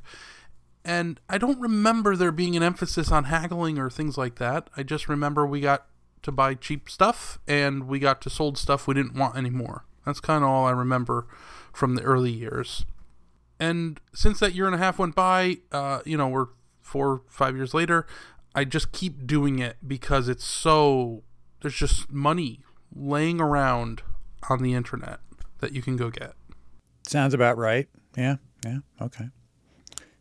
[0.84, 4.68] And I don't remember there being an emphasis on haggling or things like that.
[4.76, 5.86] I just remember we got
[6.22, 9.84] to buy cheap stuff and we got to sold stuff we didn't want anymore.
[10.06, 11.26] That's kind of all I remember
[11.72, 12.84] from the early years.
[13.60, 16.48] And since that year and a half went by, uh, you know, we're
[16.82, 18.06] four, five years later,
[18.54, 21.22] I just keep doing it because it's so,
[21.60, 22.60] there's just money
[22.94, 24.02] laying around
[24.50, 25.20] on the internet
[25.60, 26.32] that you can go get.
[27.06, 27.88] Sounds about right.
[28.16, 29.28] Yeah, yeah, okay.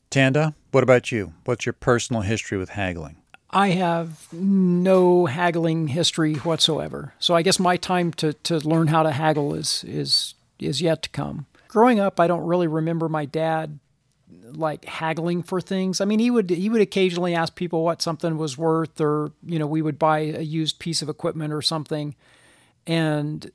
[0.09, 1.33] Tanda, what about you?
[1.45, 3.17] What's your personal history with haggling?
[3.49, 7.13] I have no haggling history whatsoever.
[7.19, 11.01] So I guess my time to, to learn how to haggle is is is yet
[11.03, 11.47] to come.
[11.67, 13.79] Growing up, I don't really remember my dad
[14.53, 16.01] like haggling for things.
[16.01, 19.59] I mean, he would he would occasionally ask people what something was worth, or you
[19.59, 22.15] know, we would buy a used piece of equipment or something,
[22.85, 23.51] and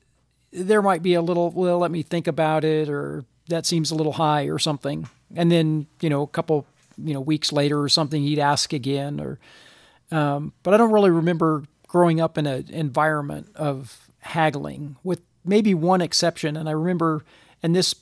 [0.53, 3.95] there might be a little well, let me think about it, or that seems a
[3.95, 5.09] little high or something.
[5.35, 6.67] And then you know, a couple
[6.99, 9.39] you know weeks later or something, he'd ask again, or
[10.11, 15.75] um, but I don't really remember growing up in an environment of haggling, with maybe
[15.75, 16.57] one exception.
[16.57, 17.25] And I remember,
[17.63, 17.95] and this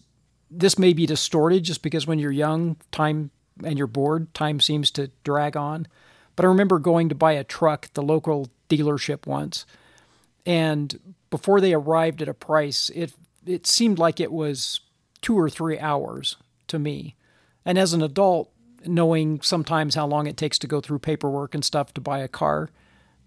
[0.56, 3.30] this may be distorted just because when you're young, time
[3.62, 5.86] and you're bored, time seems to drag on.
[6.36, 9.66] But I remember going to buy a truck at the local dealership once,
[10.44, 13.12] and before they arrived at a price, it
[13.46, 14.80] it seemed like it was
[15.20, 16.36] two or three hours
[16.68, 17.14] to me.
[17.64, 18.50] And as an adult,
[18.86, 22.28] knowing sometimes how long it takes to go through paperwork and stuff to buy a
[22.28, 22.70] car,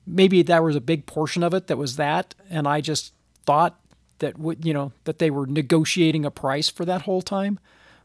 [0.06, 3.14] maybe that was a big portion of it that was that, and I just
[3.46, 3.80] thought
[4.20, 7.60] that would you know that they were negotiating a price for that whole time.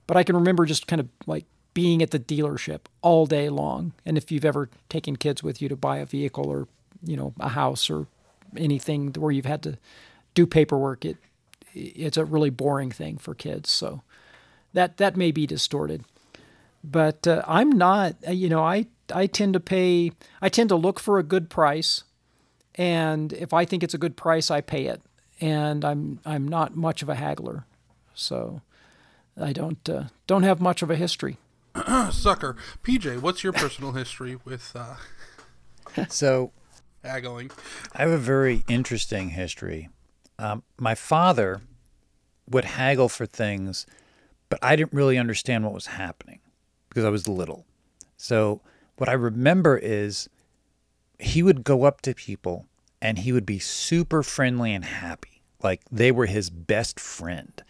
[0.07, 3.93] But I can remember just kind of like being at the dealership all day long.
[4.05, 6.69] And if you've ever taken kids with you to buy a vehicle or
[7.03, 8.07] you know a house or
[8.57, 9.79] anything where you've had to
[10.35, 11.17] do paperwork, it
[11.75, 13.71] it's a really boring thing for kids.
[13.71, 14.03] So
[14.73, 16.05] that that may be distorted.
[16.85, 18.17] But uh, I'm not.
[18.29, 20.13] You know, I I tend to pay.
[20.41, 22.05] I tend to look for a good price,
[22.75, 25.01] and if I think it's a good price, I pay it.
[25.43, 27.65] And I'm I'm not much of a haggler,
[28.15, 28.63] so
[29.37, 31.39] I don't uh, don't have much of a history.
[32.11, 32.57] Sucker.
[32.85, 34.97] PJ, what's your personal history with uh,
[36.09, 36.53] So
[37.03, 37.51] haggling?
[37.93, 39.89] I have a very interesting history.
[40.39, 41.63] Um, my father
[42.49, 43.87] would haggle for things,
[44.49, 46.39] but I didn't really understand what was happening
[46.89, 47.65] because I was little.
[48.17, 48.61] So
[48.97, 50.29] what I remember is
[51.19, 52.67] he would go up to people
[53.01, 55.32] and he would be super friendly and happy,
[55.65, 57.63] like they were his best friend.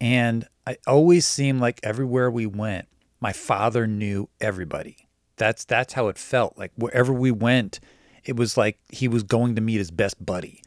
[0.00, 2.88] And I always seemed like everywhere we went,
[3.20, 5.08] my father knew everybody.
[5.36, 6.58] That's that's how it felt.
[6.58, 7.80] Like wherever we went,
[8.24, 10.62] it was like he was going to meet his best buddy.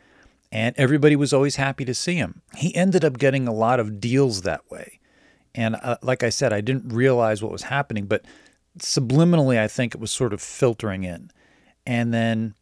[0.51, 2.41] And everybody was always happy to see him.
[2.57, 4.99] He ended up getting a lot of deals that way.
[5.55, 8.25] And uh, like I said, I didn't realize what was happening, but
[8.79, 11.31] subliminally, I think it was sort of filtering in.
[11.85, 12.53] And then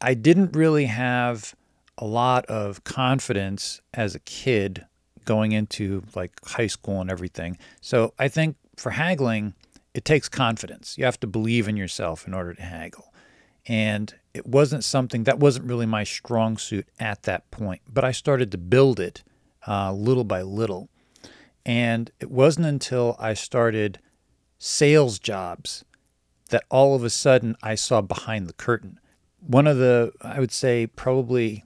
[0.00, 1.54] I didn't really have
[2.02, 4.84] a lot of confidence as a kid
[5.24, 7.56] going into like high school and everything.
[7.80, 9.54] So I think for haggling,
[9.94, 10.98] it takes confidence.
[10.98, 13.14] You have to believe in yourself in order to haggle.
[13.68, 18.10] And it wasn't something that wasn't really my strong suit at that point, but I
[18.10, 19.22] started to build it
[19.68, 20.88] uh, little by little.
[21.64, 24.00] And it wasn't until I started
[24.58, 25.84] sales jobs
[26.50, 28.98] that all of a sudden I saw behind the curtain.
[29.38, 31.62] One of the, I would say, probably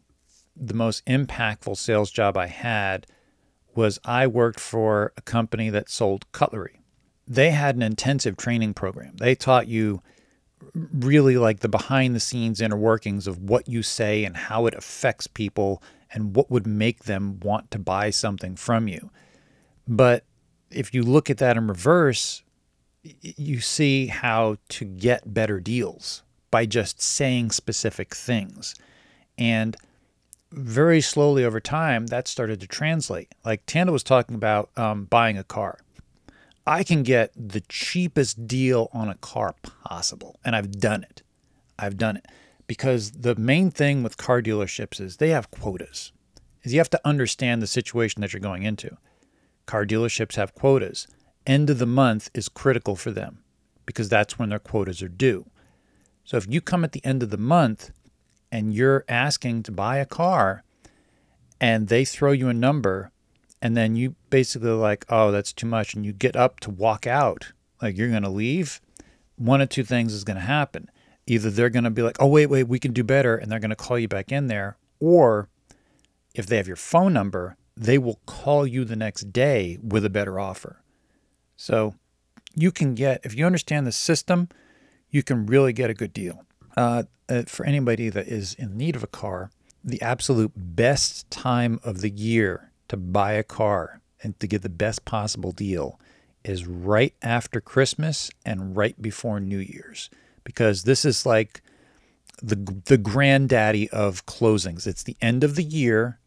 [0.57, 3.07] the most impactful sales job I had
[3.75, 6.81] was I worked for a company that sold cutlery.
[7.29, 9.17] They had an intensive training program.
[9.17, 10.03] They taught you
[10.75, 14.75] really like the behind the scenes inner workings of what you say and how it
[14.75, 19.11] affects people and what would make them want to buy something from you.
[19.87, 20.25] But
[20.71, 22.43] if you look at that in reverse,
[23.03, 28.75] you see how to get better deals by just saying specific things.
[29.37, 29.77] And
[30.57, 33.33] very slowly over time, that started to translate.
[33.45, 35.79] Like Tanda was talking about um, buying a car.
[36.67, 41.23] I can get the cheapest deal on a car possible, and I've done it.
[41.79, 42.27] I've done it
[42.67, 46.13] because the main thing with car dealerships is they have quotas.
[46.63, 48.97] Is you have to understand the situation that you're going into.
[49.67, 51.07] Car dealerships have quotas.
[51.47, 53.39] End of the month is critical for them
[53.85, 55.47] because that's when their quotas are due.
[56.25, 57.93] So if you come at the end of the month
[58.57, 60.65] and you're asking to buy a car
[61.61, 63.13] and they throw you a number
[63.61, 67.07] and then you basically like, oh, that's too much, and you get up to walk
[67.07, 68.81] out, like you're going to leave,
[69.37, 70.91] one of two things is going to happen.
[71.27, 73.61] Either they're going to be like, oh, wait, wait, we can do better, and they're
[73.61, 75.51] going to call you back in there, or
[76.35, 80.11] if they have your phone number, they will call you the next day with a
[80.11, 80.83] better offer.
[81.57, 81.95] So
[82.55, 84.49] you can get, if you understand the system,
[85.11, 86.46] you can really get a good deal.
[86.77, 89.51] Uh, uh, for anybody that is in need of a car,
[89.83, 94.69] the absolute best time of the year to buy a car and to get the
[94.69, 95.99] best possible deal
[96.45, 100.11] is right after Christmas and right before New Year's
[100.45, 101.61] because this is like
[102.43, 104.87] the the granddaddy of closings.
[104.87, 106.21] It's the end of the year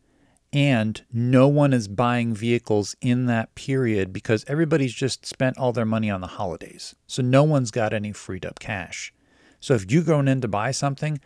[0.52, 5.86] and no one is buying vehicles in that period because everybody's just spent all their
[5.86, 6.96] money on the holidays.
[7.08, 9.14] So no one's got any freed up cash.
[9.60, 11.20] So if you're going in to buy something,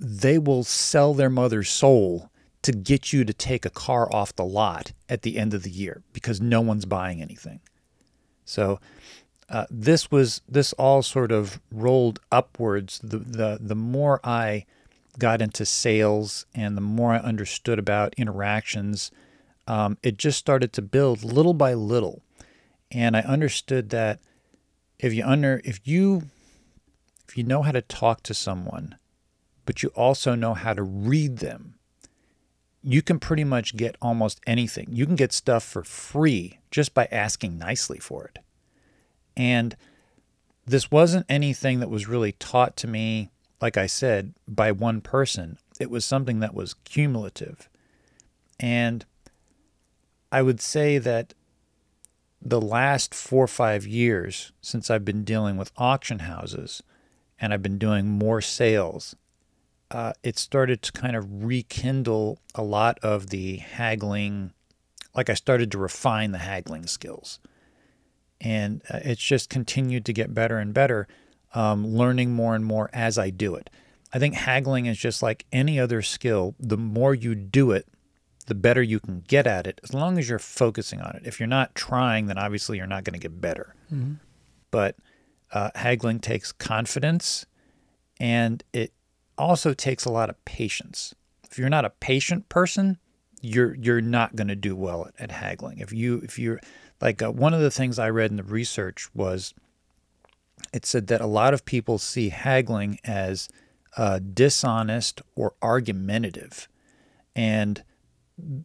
[0.00, 2.30] they will sell their mother's soul
[2.62, 5.70] to get you to take a car off the lot at the end of the
[5.70, 7.60] year because no one's buying anything.
[8.44, 8.80] So
[9.48, 13.00] uh, this was this all sort of rolled upwards.
[13.02, 14.64] The, the the more I
[15.18, 19.10] got into sales and the more I understood about interactions,
[19.68, 22.22] um, it just started to build little by little,
[22.90, 24.20] and I understood that
[24.98, 26.30] if you under if you
[27.28, 28.96] if you know how to talk to someone,
[29.66, 31.74] but you also know how to read them
[32.86, 34.88] you can pretty much get almost anything.
[34.90, 38.40] You can get stuff for free just by asking nicely for it.
[39.36, 39.74] And
[40.66, 45.56] this wasn't anything that was really taught to me, like I said, by one person.
[45.80, 47.70] It was something that was cumulative.
[48.60, 49.06] And
[50.30, 51.32] I would say that
[52.42, 56.82] the last four or five years since I've been dealing with auction houses
[57.40, 59.16] and I've been doing more sales
[59.94, 64.52] uh, it started to kind of rekindle a lot of the haggling.
[65.14, 67.38] Like I started to refine the haggling skills.
[68.40, 71.06] And uh, it's just continued to get better and better,
[71.54, 73.70] um, learning more and more as I do it.
[74.12, 76.56] I think haggling is just like any other skill.
[76.58, 77.86] The more you do it,
[78.46, 81.22] the better you can get at it, as long as you're focusing on it.
[81.24, 83.76] If you're not trying, then obviously you're not going to get better.
[83.92, 84.14] Mm-hmm.
[84.72, 84.96] But
[85.54, 87.46] uh, haggling takes confidence
[88.20, 88.92] and it
[89.38, 91.14] also takes a lot of patience.
[91.50, 92.98] If you're not a patient person,
[93.40, 95.78] you're you're not going to do well at, at, haggling.
[95.78, 96.60] If you if you're
[97.00, 99.54] like uh, one of the things I read in the research was
[100.72, 103.48] it said that a lot of people see haggling as
[103.96, 106.68] uh, dishonest or argumentative,
[107.36, 107.84] and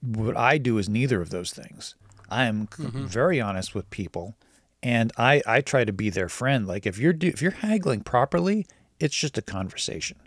[0.01, 1.95] what I do is neither of those things.
[2.29, 3.05] I am mm-hmm.
[3.05, 4.35] very honest with people,
[4.81, 6.67] and I I try to be their friend.
[6.67, 8.65] Like if you're do, if you're haggling properly,
[8.99, 10.17] it's just a conversation.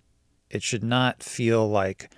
[0.50, 2.10] It should not feel like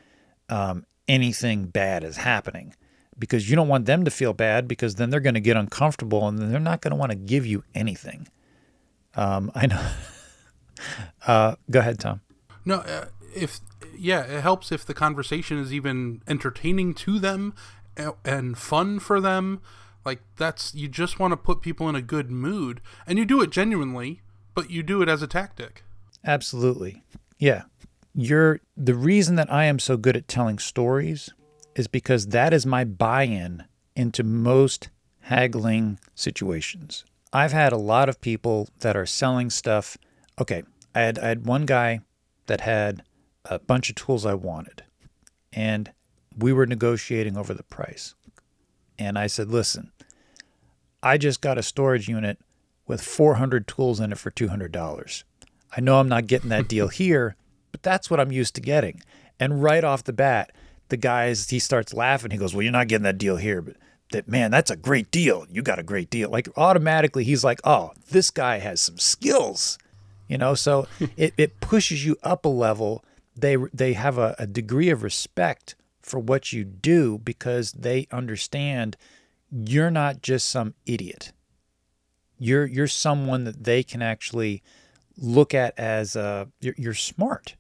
[0.49, 2.75] um, anything bad is happening
[3.19, 6.27] because you don't want them to feel bad because then they're going to get uncomfortable
[6.27, 8.27] and then they're not going to want to give you anything.
[9.15, 9.91] Um, I know.
[11.27, 12.21] uh, go ahead, Tom.
[12.65, 13.61] No, uh, if
[13.97, 17.55] yeah, it helps if the conversation is even entertaining to them
[18.25, 19.61] and fun for them.
[20.05, 23.41] Like that's you just want to put people in a good mood, and you do
[23.41, 24.21] it genuinely
[24.55, 25.83] but you do it as a tactic.
[26.25, 27.03] Absolutely.
[27.39, 27.63] Yeah.
[28.15, 31.31] You're the reason that I am so good at telling stories
[31.75, 33.65] is because that is my buy-in
[33.97, 34.89] into most
[35.23, 37.05] haggling situations.
[37.33, 39.99] I've had a lot of people that are selling stuff.
[40.41, 40.63] Okay,
[40.95, 42.01] I had I had one guy
[42.47, 43.03] that had
[43.45, 44.85] a bunch of tools I wanted.
[45.53, 45.93] And
[46.39, 48.15] we were negotiating over the price.
[48.99, 49.91] And I said, "Listen,
[51.03, 52.39] I just got a storage unit
[52.87, 55.25] with 400 tools in it for $200.
[55.77, 57.37] I know I'm not getting that deal here,
[57.73, 59.03] but that's what I'm used to getting.
[59.39, 60.53] And right off the bat,
[60.89, 62.31] the guys, he starts laughing.
[62.31, 63.77] He goes, Well, you're not getting that deal here, but
[64.13, 65.47] that, man, that's a great deal.
[65.51, 66.31] You got a great deal.
[66.31, 69.79] Like automatically, he's like, Oh, this guy has some skills,
[70.29, 70.55] you know?
[70.55, 70.87] So
[71.17, 73.05] it, it pushes you up a level.
[73.37, 75.75] They, they have a, a degree of respect
[76.05, 78.97] for what you do because they understand
[79.51, 81.33] you're not just some idiot.
[82.39, 84.63] You're you're someone that they can actually
[85.17, 87.57] look at as uh, you're, you're smart.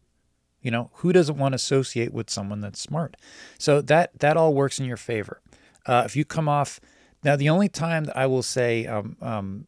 [0.60, 3.16] You know, who doesn't want to associate with someone that's smart?
[3.58, 5.40] So that that all works in your favor.
[5.86, 6.80] Uh, if you come off
[7.22, 9.66] now, the only time that I will say um, um,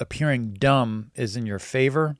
[0.00, 2.16] appearing dumb is in your favor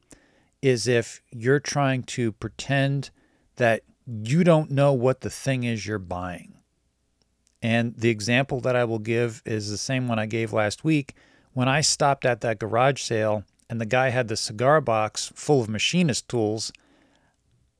[0.60, 3.10] is if you're trying to pretend
[3.56, 6.54] that you don't know what the thing is you're buying.
[7.60, 11.14] And the example that I will give is the same one I gave last week.
[11.52, 15.60] When I stopped at that garage sale and the guy had the cigar box full
[15.60, 16.72] of machinist tools,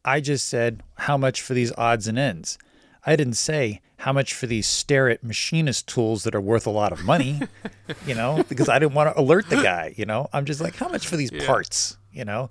[0.05, 2.59] I just said, How much for these odds and ends?
[3.07, 6.93] I didn't say, How much for these Starrett machinist tools that are worth a lot
[6.93, 7.41] of money,
[8.07, 10.29] you know, because I didn't want to alert the guy, you know.
[10.33, 11.47] I'm just like, How much for these Yeah.
[11.47, 12.51] parts, you know?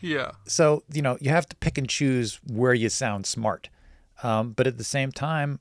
[0.00, 0.32] Yeah.
[0.46, 3.68] So, you know, you have to pick and choose where you sound smart.
[4.22, 5.60] Um, but at the same time,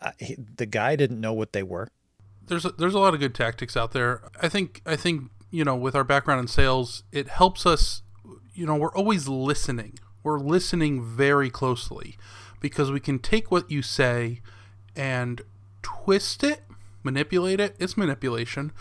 [0.00, 1.88] I, he, the guy didn't know what they were.
[2.46, 4.22] there's a, there's a lot of good tactics out there.
[4.40, 8.02] I think I think you know with our background in sales, it helps us.
[8.54, 9.98] You know, we're always listening.
[10.22, 12.16] We're listening very closely
[12.60, 14.40] because we can take what you say
[14.94, 15.42] and
[15.82, 16.62] twist it,
[17.02, 17.74] manipulate it.
[17.78, 18.72] It's manipulation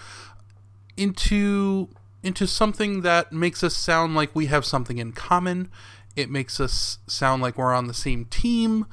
[0.97, 1.89] into
[2.23, 5.69] into something that makes us sound like we have something in common.
[6.15, 8.85] It makes us sound like we're on the same team,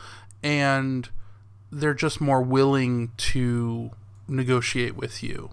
[0.42, 1.08] and
[1.70, 3.90] they're just more willing to
[4.28, 5.50] negotiate with you.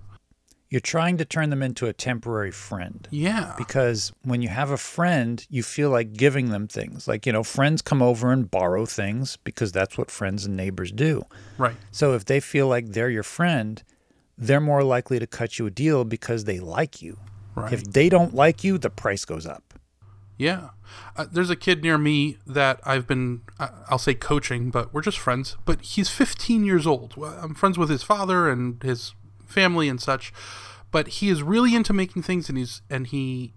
[0.70, 3.08] You're trying to turn them into a temporary friend.
[3.12, 3.54] Yeah.
[3.58, 7.08] Because when you have a friend, you feel like giving them things.
[7.08, 10.92] Like, you know, friends come over and borrow things because that's what friends and neighbors
[10.92, 11.24] do.
[11.58, 11.76] Right.
[11.92, 13.82] So if they feel like they're your friend,
[14.38, 17.18] they're more likely to cut you a deal because they like you.
[17.56, 17.72] Right.
[17.74, 19.74] If they don't like you, the price goes up.
[20.38, 20.70] Yeah.
[21.16, 25.02] Uh, there's a kid near me that I've been, I- I'll say coaching, but we're
[25.02, 25.56] just friends.
[25.66, 27.16] But he's 15 years old.
[27.24, 29.14] I'm friends with his father and his
[29.46, 30.34] family and such.
[30.92, 33.54] But he is really into making things, and he's and he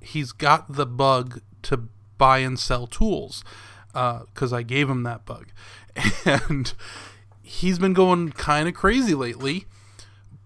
[0.00, 1.88] he's got the bug to
[2.18, 3.44] buy and sell tools
[3.92, 5.52] because I gave him that bug,
[6.24, 6.72] and
[7.42, 9.66] he's been going kind of crazy lately.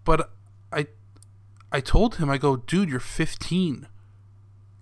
[0.04, 0.30] But
[1.72, 3.88] I told him I go, dude, you're 15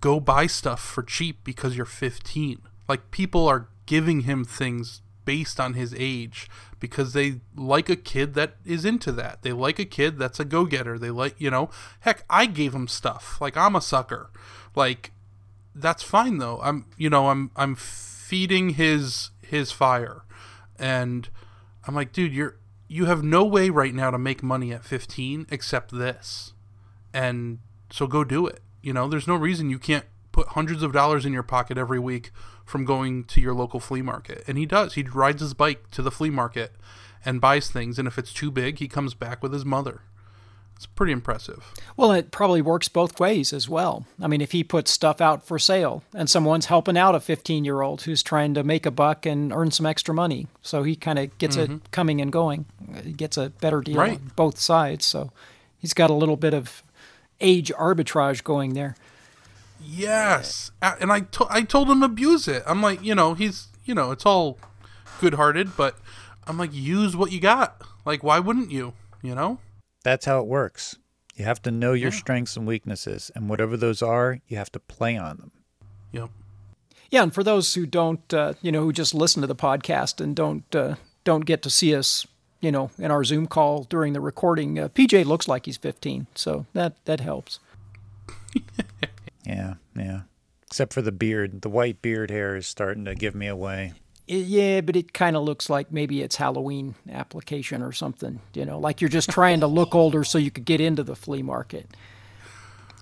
[0.04, 2.60] go buy stuff for cheap because you're 15.
[2.86, 6.46] Like people are giving him things based on his age
[6.78, 9.40] because they like a kid that is into that.
[9.40, 10.98] They like a kid that's a go-getter.
[10.98, 11.70] They like, you know,
[12.00, 13.40] heck, I gave him stuff.
[13.40, 14.28] Like I'm a sucker.
[14.76, 15.12] Like
[15.74, 16.60] that's fine though.
[16.62, 20.24] I'm, you know, I'm I'm feeding his his fire.
[20.78, 21.30] And
[21.88, 22.58] I'm like, dude, you're
[22.88, 26.52] you have no way right now to make money at 15 except this.
[27.14, 27.60] And
[27.90, 28.60] so go do it.
[28.82, 32.00] You know, there's no reason you can't put hundreds of dollars in your pocket every
[32.00, 32.32] week
[32.66, 34.42] from going to your local flea market.
[34.46, 34.94] And he does.
[34.94, 36.72] He rides his bike to the flea market
[37.24, 37.98] and buys things.
[37.98, 40.02] And if it's too big, he comes back with his mother.
[40.76, 41.72] It's pretty impressive.
[41.96, 44.06] Well, it probably works both ways as well.
[44.20, 47.64] I mean, if he puts stuff out for sale and someone's helping out a 15
[47.64, 50.96] year old who's trying to make a buck and earn some extra money, so he
[50.96, 51.86] kind of gets it mm-hmm.
[51.92, 52.66] coming and going,
[53.04, 54.18] he gets a better deal Right.
[54.18, 55.04] on both sides.
[55.04, 55.30] So
[55.78, 56.82] he's got a little bit of
[57.44, 58.96] age arbitrage going there.
[59.84, 60.70] Yes.
[60.82, 62.62] A- And I, to- I told him abuse it.
[62.66, 64.58] I'm like, you know, he's, you know, it's all
[65.20, 65.96] good hearted, but
[66.46, 67.82] I'm like, use what you got.
[68.04, 68.94] Like, why wouldn't you?
[69.22, 69.58] You know?
[70.02, 70.96] That's how it works.
[71.36, 72.18] You have to know your Yeah.
[72.18, 75.50] strengths and weaknesses, and whatever those are, you have to play on them.
[76.12, 76.30] Yep.
[77.10, 80.20] Yeah, and for those who don't, uh, you know, who just listen to the podcast
[80.20, 82.26] and don't uh, don't get to see us,
[82.64, 86.26] you know, in our Zoom call during the recording, uh, PJ looks like he's 15,
[86.34, 87.60] so that that helps.
[89.46, 90.20] Yeah, yeah.
[90.66, 91.62] Except for the beard.
[91.62, 93.92] The white beard hair is starting to give me away.
[94.26, 98.78] Yeah, but it kind of looks like maybe it's Halloween application or something, you know,
[98.78, 101.90] like you're just trying to look older so you could get into the flea market.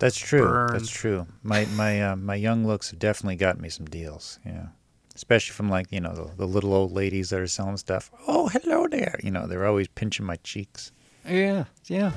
[0.00, 0.42] That's true.
[0.42, 0.74] Burned.
[0.74, 1.28] That's true.
[1.44, 4.40] My my uh, my young looks have definitely got me some deals.
[4.44, 4.66] Yeah,
[5.14, 8.10] especially from like you know the, the little old ladies that are selling stuff.
[8.26, 9.18] Oh, hello there.
[9.22, 10.92] You know they're always pinching my cheeks.
[11.28, 12.12] Yeah, yeah.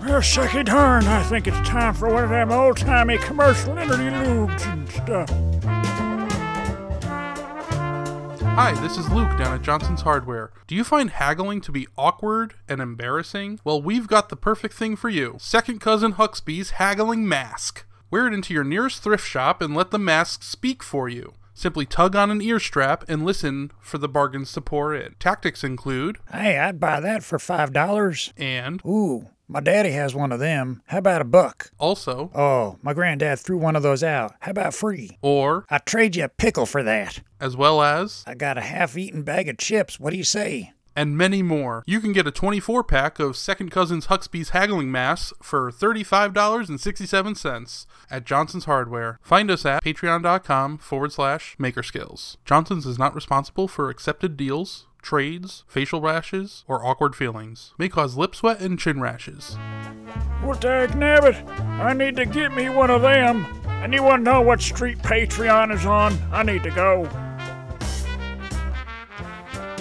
[0.00, 4.64] Well, sucky darn, I think it's time for one of them old timey commercial interludes
[4.64, 5.30] and stuff.
[8.42, 10.50] Hi, this is Luke down at Johnson's Hardware.
[10.66, 13.60] Do you find haggling to be awkward and embarrassing?
[13.64, 17.86] Well, we've got the perfect thing for you Second Cousin Huxby's Haggling Mask.
[18.10, 21.34] Wear it into your nearest thrift shop and let the mask speak for you.
[21.54, 25.14] Simply tug on an ear strap and listen for the bargains to pour in.
[25.18, 28.32] Tactics include, Hey, I'd buy that for five dollars.
[28.36, 30.80] and Ooh, my daddy has one of them.
[30.86, 31.70] How about a buck?
[31.78, 34.34] also, Oh, my granddad threw one of those out.
[34.40, 35.18] How about free?
[35.20, 37.20] or, I trade you a pickle for that.
[37.40, 40.00] as well as, I got a half-eaten bag of chips.
[40.00, 40.72] What do you say?
[40.94, 41.82] And many more.
[41.86, 48.24] You can get a 24 pack of Second Cousins Huxby's Haggling Masks for $35.67 at
[48.24, 49.18] Johnson's Hardware.
[49.22, 52.36] Find us at patreon.com forward slash makerskills.
[52.44, 57.72] Johnson's is not responsible for accepted deals, trades, facial rashes, or awkward feelings.
[57.78, 59.56] May cause lip sweat and chin rashes.
[60.42, 61.48] Well, dag nabbit,
[61.80, 63.46] I need to get me one of them.
[63.82, 66.18] Anyone know what street Patreon is on?
[66.32, 67.08] I need to go.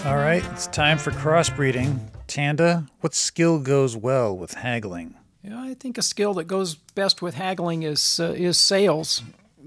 [0.06, 2.00] All right, it's time for crossbreeding.
[2.26, 5.14] Tanda, what skill goes well with haggling?
[5.44, 9.22] Yeah, I think a skill that goes best with haggling is uh, is sales,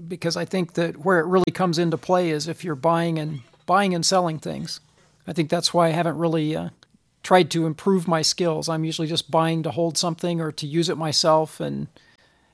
[0.07, 3.41] because I think that where it really comes into play is if you're buying and
[3.67, 4.79] buying and selling things.
[5.27, 6.69] I think that's why I haven't really uh,
[7.21, 8.67] tried to improve my skills.
[8.67, 11.87] I'm usually just buying to hold something or to use it myself, and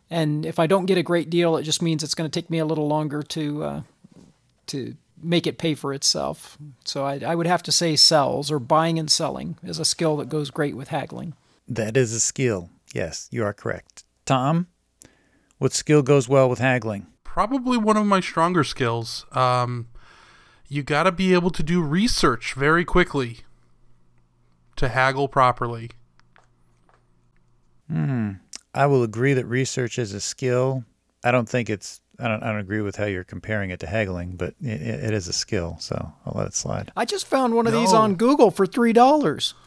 [0.09, 2.49] and if I don't get a great deal, it just means it's going to take
[2.49, 3.81] me a little longer to uh,
[4.67, 6.57] to make it pay for itself.
[6.85, 10.17] So I, I would have to say sells or buying and selling is a skill
[10.17, 11.33] that goes great with haggling.
[11.67, 12.69] That is a skill.
[12.93, 14.03] Yes, you are correct.
[14.25, 14.67] Tom,
[15.57, 17.07] what skill goes well with haggling?
[17.23, 19.25] Probably one of my stronger skills.
[19.31, 19.87] Um,
[20.67, 23.39] you got to be able to do research very quickly
[24.75, 25.91] to haggle properly.
[27.89, 28.33] Hmm.
[28.73, 30.85] I will agree that research is a skill.
[31.23, 32.01] I don't think it's.
[32.19, 32.43] I don't.
[32.43, 35.33] I don't agree with how you're comparing it to haggling, but it, it is a
[35.33, 35.77] skill.
[35.79, 35.95] So
[36.25, 36.91] I'll let it slide.
[36.95, 39.53] I just found one of these on Google for three dollars.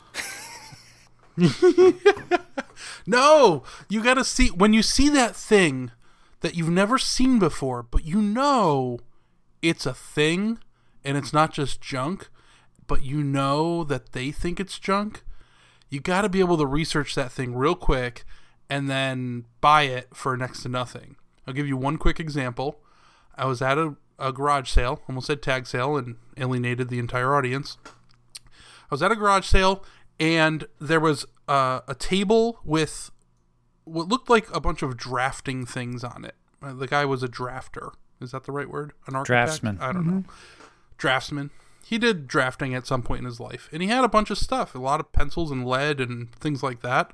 [3.07, 5.91] No, you got to see when you see that thing
[6.41, 9.01] that you've never seen before, but you know
[9.61, 10.59] it's a thing
[11.05, 12.29] and it's not just junk,
[12.87, 15.23] but you know that they think it's junk.
[15.89, 18.25] You got to be able to research that thing real quick
[18.71, 21.17] and then buy it for next to nothing.
[21.47, 22.81] I'll give you one quick example.
[23.35, 27.35] I was at a, a garage sale, almost said tag sale, and alienated the entire
[27.35, 27.79] audience.
[28.47, 28.51] I
[28.91, 29.85] was at a garage sale
[30.21, 33.11] and there was uh, a table with
[33.85, 36.37] what looked like a bunch of drafting things on it.
[36.63, 37.93] Uh, the guy was a drafter.
[38.21, 38.93] Is that the right word?
[39.07, 39.27] An architect?
[39.27, 39.79] Draftsman.
[39.81, 40.25] I don't know.
[40.97, 41.51] Draftsman.
[41.85, 44.39] He did drafting at some point in his life, and he had a bunch of
[44.39, 47.13] stuff, a lot of pencils and lead and things like that.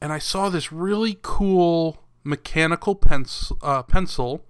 [0.00, 4.44] And I saw this really cool mechanical pencil, uh, pencil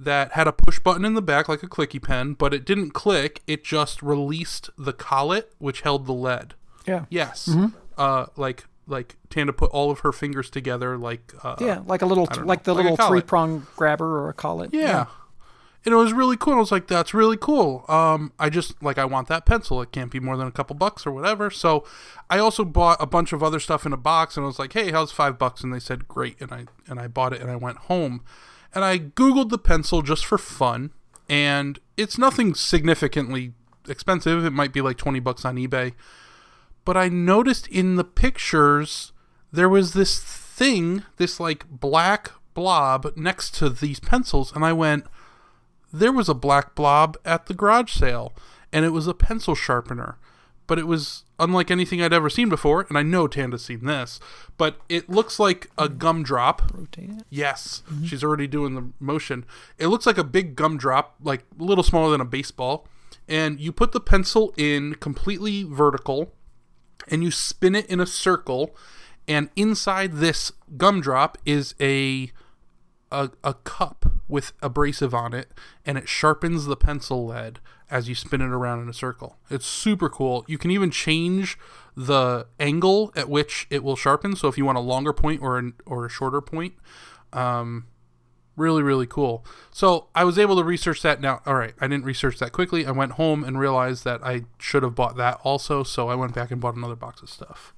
[0.00, 2.90] that had a push button in the back like a clicky pen, but it didn't
[2.90, 3.42] click.
[3.46, 6.54] It just released the collet, which held the lead.
[6.86, 7.04] Yeah.
[7.10, 7.50] Yes.
[7.96, 12.06] Uh, like like Tanda put all of her fingers together, like uh, Yeah, like a
[12.06, 14.72] little, like the like little three prong grabber or a collet.
[14.72, 15.06] yeah.
[15.88, 16.52] And it was really cool.
[16.52, 19.80] I was like, "That's really cool." Um, I just like I want that pencil.
[19.80, 21.48] It can't be more than a couple bucks or whatever.
[21.48, 21.82] So,
[22.28, 24.74] I also bought a bunch of other stuff in a box, and I was like,
[24.74, 27.50] "Hey, how's five bucks?" And they said, "Great." And I and I bought it, and
[27.50, 28.20] I went home,
[28.74, 30.92] and I googled the pencil just for fun,
[31.26, 33.54] and it's nothing significantly
[33.88, 34.44] expensive.
[34.44, 35.94] It might be like twenty bucks on eBay,
[36.84, 39.12] but I noticed in the pictures
[39.50, 45.06] there was this thing, this like black blob next to these pencils, and I went,
[45.92, 48.32] there was a black blob at the garage sale,
[48.72, 50.16] and it was a pencil sharpener.
[50.66, 54.20] But it was unlike anything I'd ever seen before, and I know Tanda's seen this,
[54.58, 55.96] but it looks like a hmm.
[55.96, 56.70] gumdrop.
[56.74, 57.24] Rotate it.
[57.30, 58.04] Yes, mm-hmm.
[58.04, 59.44] she's already doing the motion.
[59.78, 62.86] It looks like a big gumdrop, like a little smaller than a baseball.
[63.26, 66.32] And you put the pencil in completely vertical,
[67.10, 68.74] and you spin it in a circle.
[69.26, 72.32] And inside this gumdrop is a,
[73.12, 75.48] a a cup with abrasive on it,
[75.86, 77.60] and it sharpens the pencil lead
[77.90, 79.38] as you spin it around in a circle.
[79.50, 80.44] It's super cool.
[80.46, 81.58] You can even change
[81.96, 84.36] the angle at which it will sharpen.
[84.36, 86.74] So if you want a longer point or an, or a shorter point,
[87.32, 87.86] um,
[88.56, 89.44] really really cool.
[89.70, 91.20] So I was able to research that.
[91.20, 92.84] Now, all right, I didn't research that quickly.
[92.84, 95.82] I went home and realized that I should have bought that also.
[95.82, 97.72] So I went back and bought another box of stuff.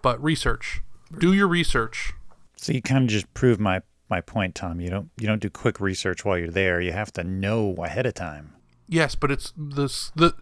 [0.00, 0.80] but research.
[1.18, 2.12] Do your research.
[2.56, 4.80] So you kind of just prove my my point, Tom.
[4.80, 6.80] You don't you don't do quick research while you're there.
[6.80, 8.54] You have to know ahead of time.
[8.88, 10.34] Yes, but it's this the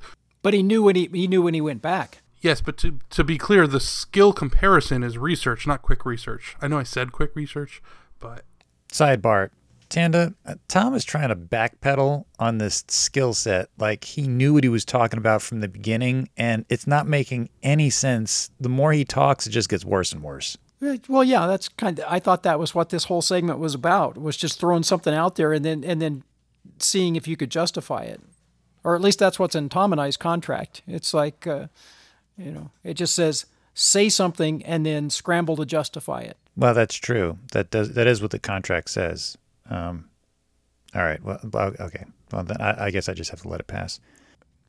[0.42, 2.22] But he knew when he he knew when he went back.
[2.40, 6.56] yes, but to to be clear, the skill comparison is research, not quick research.
[6.62, 7.82] I know I said quick research,
[8.20, 8.44] but
[8.92, 9.50] Sidebar.
[9.88, 14.64] Tanda, uh, Tom is trying to backpedal on this skill set like he knew what
[14.64, 18.50] he was talking about from the beginning, and it's not making any sense.
[18.58, 20.58] The more he talks, it just gets worse and worse.
[20.80, 22.04] Well, yeah, that's kind of.
[22.08, 24.18] I thought that was what this whole segment was about.
[24.18, 26.22] Was just throwing something out there and then and then
[26.78, 28.20] seeing if you could justify it,
[28.84, 30.82] or at least that's what's in Tom and I's contract.
[30.86, 31.68] It's like, uh,
[32.36, 36.36] you know, it just says say something and then scramble to justify it.
[36.56, 37.38] Well, that's true.
[37.52, 39.38] That does that is what the contract says.
[39.70, 40.08] Um,
[40.94, 41.22] all right.
[41.22, 42.04] Well, well, okay.
[42.32, 44.00] Well, then I, I guess I just have to let it pass.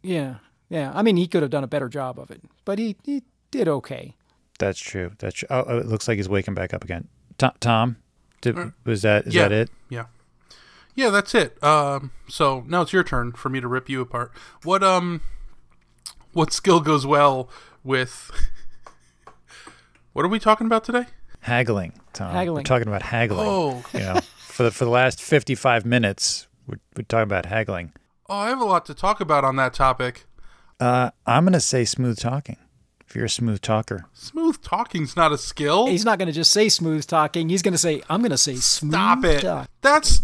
[0.04, 0.36] Yeah,
[0.70, 0.92] yeah.
[0.94, 3.68] I mean, he could have done a better job of it, but he he did
[3.68, 4.16] okay.
[4.58, 5.12] That's true.
[5.20, 5.48] That's true.
[5.52, 7.08] Oh, oh, it looks like he's waking back up again.
[7.38, 7.98] Tom, Tom
[8.42, 9.70] did, was that is yeah, that it?
[9.90, 10.06] Yeah,
[10.96, 11.62] yeah, that's it.
[11.64, 14.32] Um, so now it's your turn for me to rip you apart.
[14.64, 15.22] What um,
[16.34, 17.50] what skill goes well
[17.84, 18.32] with?
[20.14, 21.06] what are we talking about today?
[21.42, 22.30] Haggling, Tom.
[22.30, 22.64] We're Haggling.
[22.66, 23.48] talking about haggling.
[23.48, 27.46] Oh, You know, for the for the last fifty five minutes, we're, we're talking about
[27.46, 27.94] haggling.
[28.30, 30.26] oh, I have a lot to talk about on that topic.
[30.80, 32.58] Uh, I'm gonna say smooth talking.
[33.08, 35.88] If you're a smooth talker, Smooth talking's not a skill.
[35.88, 37.48] He's not going to just say smooth talking.
[37.48, 39.42] He's going to say, "I'm going to say smooth Stop it.
[39.42, 40.22] talk." That's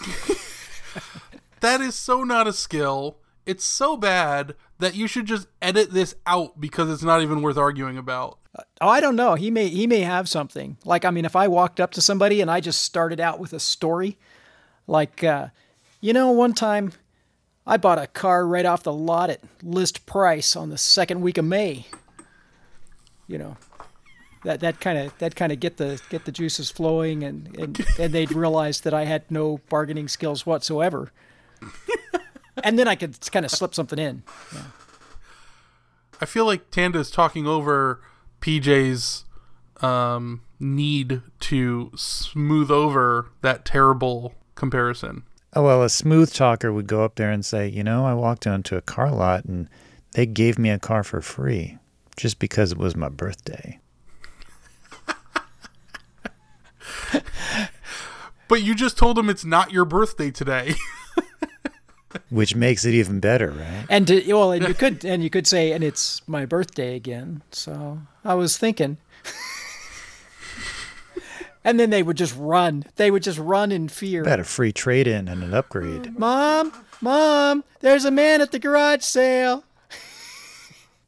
[1.60, 3.16] that is so not a skill.
[3.46, 7.56] It's so bad that you should just edit this out because it's not even worth
[7.56, 8.38] arguing about.
[8.80, 9.34] Oh, I don't know.
[9.34, 10.76] He may he may have something.
[10.84, 13.52] Like I mean, if I walked up to somebody and I just started out with
[13.52, 14.18] a story,
[14.86, 15.48] like uh,
[16.00, 16.92] you know, one time
[17.66, 21.38] I bought a car right off the lot at list price on the second week
[21.38, 21.86] of May.
[23.30, 23.56] You know,
[24.42, 27.86] that that kind of that kind of get the get the juices flowing, and and
[27.96, 31.12] and they'd realize that I had no bargaining skills whatsoever.
[32.64, 34.24] and then I could kind of slip something in.
[36.20, 38.00] I feel like Tanda is talking over
[38.40, 39.24] PJ's
[39.80, 45.22] um, need to smooth over that terrible comparison.
[45.54, 48.44] oh well, a smooth talker would go up there and say, you know, I walked
[48.44, 49.68] onto a car lot and
[50.14, 51.78] they gave me a car for free
[52.20, 53.80] just because it was my birthday.
[58.50, 60.74] But you just told him it's not your birthday today.
[62.30, 63.86] Which makes it even better, right?
[63.88, 67.42] And to, well, and you could and you could say, and it's my birthday again.
[67.52, 68.96] So I was thinking.
[71.64, 72.86] and then they would just run.
[72.96, 74.24] They would just run in fear.
[74.24, 76.18] Got a free trade in and an upgrade.
[76.18, 79.62] Mom, mom, there's a man at the garage sale.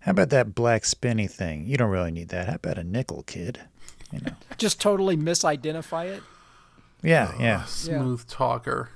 [0.03, 1.67] How about that black spinny thing?
[1.67, 2.49] You don't really need that.
[2.49, 3.61] How about a nickel, kid?
[4.13, 4.33] You know.
[4.59, 6.23] Just totally misidentify it.
[7.03, 7.61] Yeah, yeah.
[7.63, 8.91] Uh, smooth talker.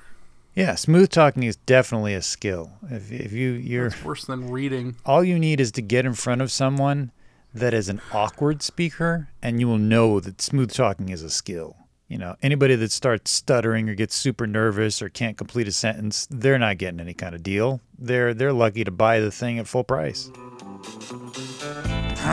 [0.54, 2.72] Yeah, smooth talking is definitely a skill.
[2.90, 4.96] If if you you're It's worse than reading.
[5.04, 7.10] all you need is to get in front of someone
[7.52, 11.76] that is an awkward speaker and you will know that smooth talking is a skill.
[12.08, 16.28] You know, anybody that starts stuttering or gets super nervous or can't complete a sentence,
[16.30, 17.80] they're not getting any kind of deal.
[17.98, 20.30] They're they're lucky to buy the thing at full price.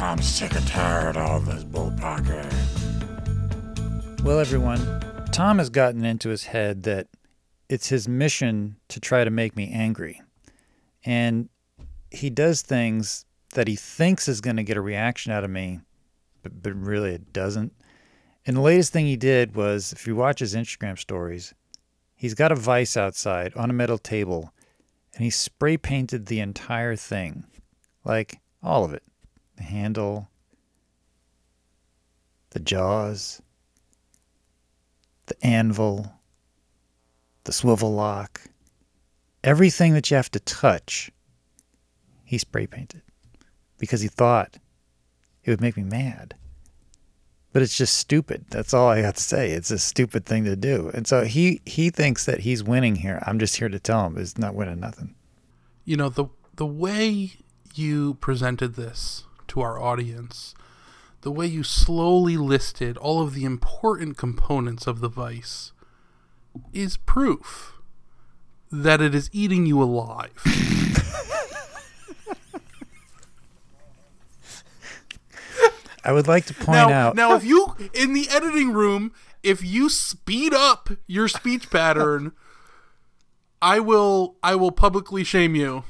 [0.00, 2.52] I'm sick and tired of all this bullpocket.
[4.24, 4.80] Well, everyone,
[5.30, 7.06] Tom has gotten into his head that
[7.68, 10.20] it's his mission to try to make me angry.
[11.04, 11.48] And
[12.10, 15.80] he does things that he thinks is going to get a reaction out of me,
[16.42, 17.72] but, but really it doesn't.
[18.48, 21.52] And the latest thing he did was if you watch his Instagram stories,
[22.14, 24.54] he's got a vise outside on a metal table
[25.14, 27.44] and he spray painted the entire thing.
[28.06, 29.02] Like all of it
[29.56, 30.30] the handle,
[32.50, 33.42] the jaws,
[35.26, 36.10] the anvil,
[37.44, 38.40] the swivel lock,
[39.44, 41.10] everything that you have to touch,
[42.24, 43.02] he spray painted
[43.76, 44.56] because he thought
[45.44, 46.34] it would make me mad.
[47.52, 48.44] But it's just stupid.
[48.50, 49.52] That's all I got to say.
[49.52, 50.90] It's a stupid thing to do.
[50.92, 53.22] And so he he thinks that he's winning here.
[53.26, 55.14] I'm just here to tell him it's not winning nothing.
[55.84, 56.26] You know, the
[56.56, 57.32] the way
[57.74, 60.54] you presented this to our audience,
[61.22, 65.72] the way you slowly listed all of the important components of the vice
[66.72, 67.74] is proof
[68.70, 70.42] that it is eating you alive.
[76.04, 79.64] I would like to point now, out now if you in the editing room, if
[79.64, 82.32] you speed up your speech pattern,
[83.60, 85.84] I will I will publicly shame you.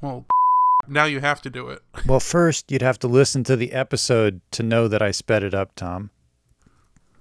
[0.00, 0.26] Well,
[0.88, 1.82] now you have to do it.
[2.06, 5.54] Well, first you'd have to listen to the episode to know that I sped it
[5.54, 6.10] up, Tom.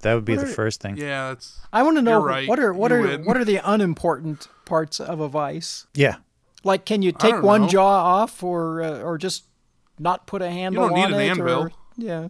[0.02, 0.98] That would be What the are- first thing.
[0.98, 2.48] Yeah, it's I want to know right.
[2.48, 3.26] what are what are win.
[3.26, 5.86] what are the unimportant parts of a vice?
[5.94, 6.16] Yeah.
[6.64, 7.68] Like, can you take one know.
[7.70, 9.44] jaw off, or uh, or just
[10.00, 11.30] not put a handle You don't need on an it?
[11.30, 11.62] anvil.
[11.64, 12.28] Or, yeah.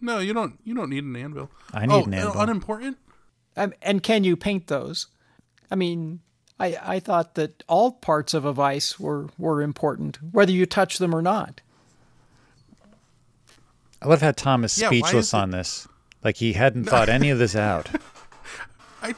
[0.00, 0.58] no, you don't.
[0.64, 1.50] You don't need an anvil.
[1.72, 2.40] I need oh, an anvil.
[2.40, 2.98] unimportant.
[3.56, 5.08] Um, and can you paint those?
[5.70, 6.20] I mean,
[6.60, 10.98] I I thought that all parts of a vice were were important, whether you touch
[10.98, 11.60] them or not.
[14.00, 15.88] I love how Tom is Yeah, speechless is it- on this.
[16.22, 17.88] Like he hadn't thought any of this out.
[19.02, 19.14] I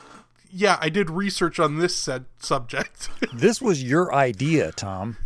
[0.52, 3.08] yeah, I did research on this said subject.
[3.32, 5.16] this was your idea, Tom.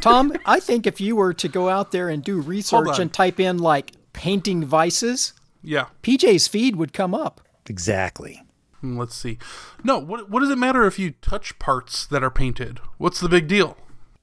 [0.00, 3.38] Tom, I think if you were to go out there and do research and type
[3.40, 5.32] in like painting vices,
[5.62, 5.86] yeah.
[6.02, 7.40] PJ's feed would come up.
[7.66, 8.42] Exactly.
[8.80, 9.38] Hmm, Let's see.
[9.82, 12.80] No, what what does it matter if you touch parts that are painted?
[12.98, 13.76] What's the big deal?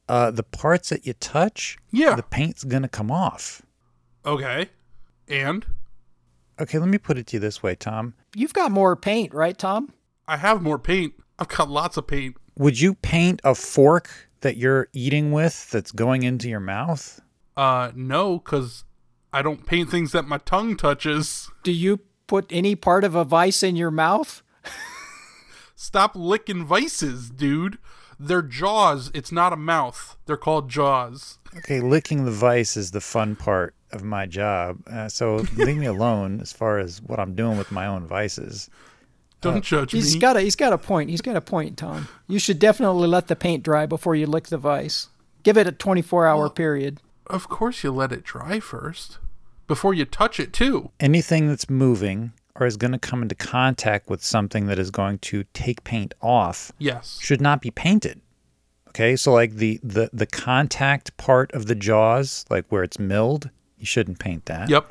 [0.10, 2.16] Uh, the parts that you touch, Yeah.
[2.16, 3.62] the paint's gonna come off.
[4.26, 4.70] Okay.
[5.28, 5.66] And
[6.60, 8.14] Okay, let me put it to you this way, Tom.
[8.36, 9.92] You've got more paint, right, Tom?
[10.28, 11.14] I have more paint.
[11.40, 12.38] I've got lots of paint.
[12.58, 17.20] Would you paint a fork that you're eating with that's going into your mouth?
[17.58, 18.86] Uh no, cuz
[19.34, 21.50] I don't paint things that my tongue touches.
[21.64, 24.44] Do you put any part of a vice in your mouth?
[25.76, 27.78] Stop licking vices, dude.
[28.20, 29.12] They're jaws.
[29.14, 30.18] It's not a mouth.
[30.26, 31.40] They're called jaws.
[31.58, 34.80] Okay, licking the vice is the fun part of my job.
[34.88, 38.70] Uh, so leave me alone as far as what I'm doing with my own vices.
[39.44, 40.20] Don't judge He's me.
[40.20, 41.10] got a he's got a point.
[41.10, 42.08] He's got a point, Tom.
[42.28, 45.08] You should definitely let the paint dry before you lick the vise.
[45.44, 47.00] Give it a 24 hour period.
[47.28, 49.18] of course you let it dry first
[49.68, 50.92] before you touch it too.
[51.00, 55.18] Anything that's moving or is going to come into contact with something that is going
[55.20, 57.18] to take paint off Yes.
[57.22, 58.22] should not be painted.
[58.90, 63.50] Okay, so like the the the contact part of the jaws, like where it's milled,
[63.80, 64.70] you shouldn't paint that.
[64.70, 64.86] Yep.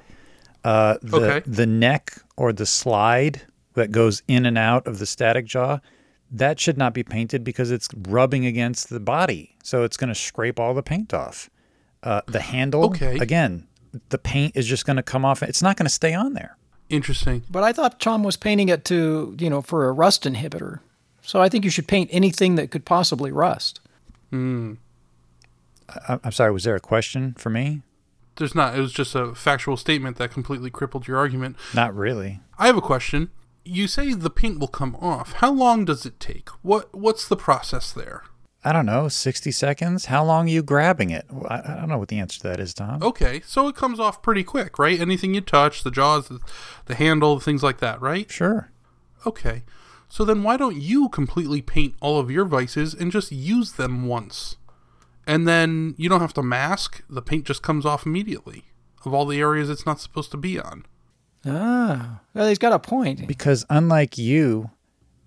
[0.65, 1.43] Uh, the Okay.
[1.51, 3.43] the neck or the slide
[3.75, 5.79] that goes in and out of the static jaw,
[6.31, 10.15] that should not be painted because it's rubbing against the body, so it's going to
[10.15, 11.51] scrape all the paint off.
[12.03, 13.19] Uh, the handle, Okay.
[13.19, 13.67] again,
[14.09, 15.43] the paint is just going to come off.
[15.43, 16.57] It's not going to stay on there.
[16.89, 17.43] Interesting.
[17.51, 20.81] But I thought Tom was painting it to, you know, for a rust inhibitor.
[21.23, 23.81] So I think you should paint anything that could possibly rust.
[24.33, 26.51] I, I'm sorry.
[26.53, 27.83] Was there a question for me?
[28.37, 28.75] There's not.
[28.77, 31.57] It was just a factual statement that completely crippled your argument.
[31.75, 32.41] Not really.
[32.59, 33.31] I have a question.
[33.65, 35.35] You say the paint will come off.
[35.35, 36.49] How long does it take?
[36.63, 38.25] What What's the process there?
[38.65, 39.09] I don't know.
[39.09, 40.07] Sixty seconds.
[40.07, 41.27] How long are you grabbing it?
[41.49, 43.03] I, I don't know what the answer to that is, Tom.
[43.03, 45.01] Okay, so it comes off pretty quick, right?
[45.01, 46.41] Anything you touch, the jaws, the,
[46.87, 48.31] the handle, things like that, right?
[48.31, 48.71] Sure.
[49.27, 49.63] Okay.
[50.09, 54.07] So then why don't you completely paint all of your vices and just use them
[54.07, 54.57] once?
[55.27, 57.03] And then you don't have to mask.
[57.09, 58.65] The paint just comes off immediately
[59.05, 60.85] of all the areas it's not supposed to be on.
[61.45, 63.27] Ah, well, he's got a point.
[63.27, 64.71] Because unlike you,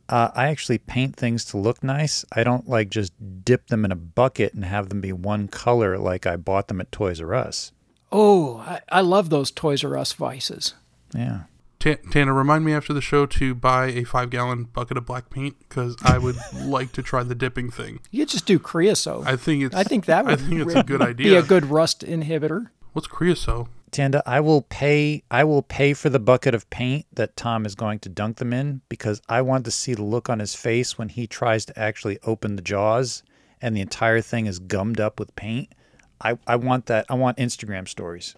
[0.07, 2.23] uh, I actually paint things to look nice.
[2.33, 3.13] I don't like just
[3.43, 6.79] dip them in a bucket and have them be one color like I bought them
[6.79, 7.71] at Toys R Us.
[8.11, 10.73] Oh, I, I love those Toys R Us vices.
[11.13, 11.43] Yeah.
[11.79, 15.29] Ta- Tana, remind me after the show to buy a five gallon bucket of black
[15.29, 17.99] paint because I would like to try the dipping thing.
[18.11, 19.27] You just do creosote.
[19.27, 19.75] I think it's.
[19.75, 21.13] I think that would I think it's a good idea.
[21.15, 21.39] be idea.
[21.39, 22.69] a good rust inhibitor.
[22.93, 23.67] What's creosote?
[23.91, 27.75] Tanda, I will pay I will pay for the bucket of paint that Tom is
[27.75, 30.97] going to dunk them in because I want to see the look on his face
[30.97, 33.23] when he tries to actually open the jaws
[33.61, 35.73] and the entire thing is gummed up with paint.
[36.21, 38.35] I, I want that I want Instagram stories.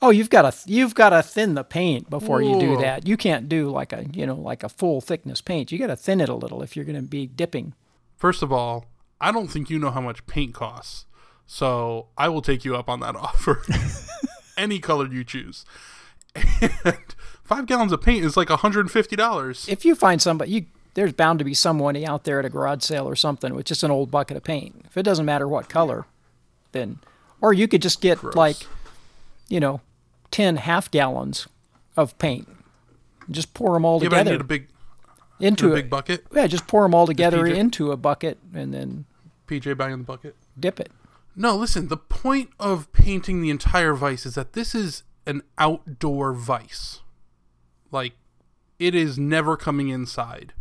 [0.00, 3.06] Oh, you've got to you've got to thin the paint before you do that.
[3.06, 5.72] You can't do like a you know like a full thickness paint.
[5.72, 7.74] You got to thin it a little if you're going to be dipping.
[8.16, 8.86] First of all,
[9.20, 11.06] I don't think you know how much paint costs.
[11.46, 13.62] So I will take you up on that offer.
[14.58, 15.64] Any color you choose.
[16.34, 19.68] And five gallons of paint is like $150.
[19.68, 22.82] If you find somebody, you there's bound to be someone out there at a garage
[22.82, 24.82] sale or something with just an old bucket of paint.
[24.86, 26.06] If it doesn't matter what color,
[26.72, 26.98] then
[27.40, 28.34] or you could just get Gross.
[28.34, 28.56] like
[29.48, 29.80] you know
[30.32, 31.46] ten half gallons
[31.96, 32.48] of paint.
[33.30, 34.68] Just pour them all Yeah, but together need a big,
[35.38, 36.26] into a big bucket.
[36.32, 39.04] Yeah, just pour them all together into a bucket and then
[39.46, 40.34] PJ buying the bucket.
[40.58, 40.90] dip it.
[41.40, 46.32] No, listen, the point of painting the entire vice is that this is an outdoor
[46.32, 47.00] vice.
[47.92, 48.14] Like,
[48.80, 50.52] it is never coming inside.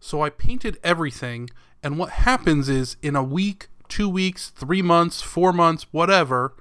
[0.00, 1.48] So I painted everything,
[1.82, 6.54] and what happens is in a week, two weeks, three months, four months, whatever,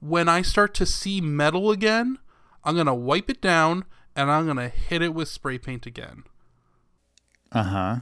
[0.00, 2.18] when I start to see metal again,
[2.62, 5.86] I'm going to wipe it down and I'm going to hit it with spray paint
[5.86, 6.24] again.
[7.52, 8.00] Uh-huh.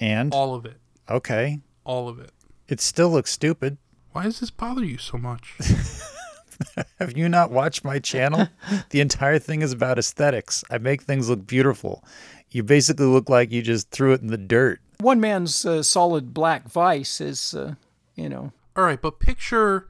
[0.00, 0.78] And All of it.
[1.08, 1.60] okay.
[1.84, 2.30] All of it.
[2.66, 3.76] It still looks stupid.
[4.12, 5.56] Why does this bother you so much?
[6.98, 8.48] Have you not watched my channel?
[8.90, 10.64] the entire thing is about aesthetics.
[10.70, 12.04] I make things look beautiful.
[12.50, 14.80] You basically look like you just threw it in the dirt.
[14.98, 17.74] One man's uh, solid black vice is, uh,
[18.14, 19.88] you know, All right, but picture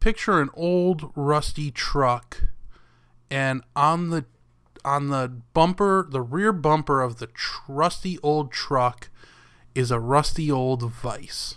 [0.00, 2.44] picture an old rusty truck
[3.30, 4.24] and on the
[4.84, 9.10] on the bumper, the rear bumper of the trusty old truck
[9.74, 11.56] is a rusty old vice.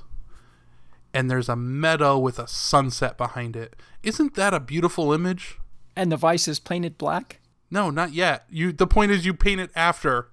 [1.14, 3.76] And there's a meadow with a sunset behind it.
[4.04, 5.60] Isn't that a beautiful image?
[5.96, 7.40] and the vice is painted black.
[7.70, 8.46] No, not yet.
[8.50, 10.30] You the point is you paint it after.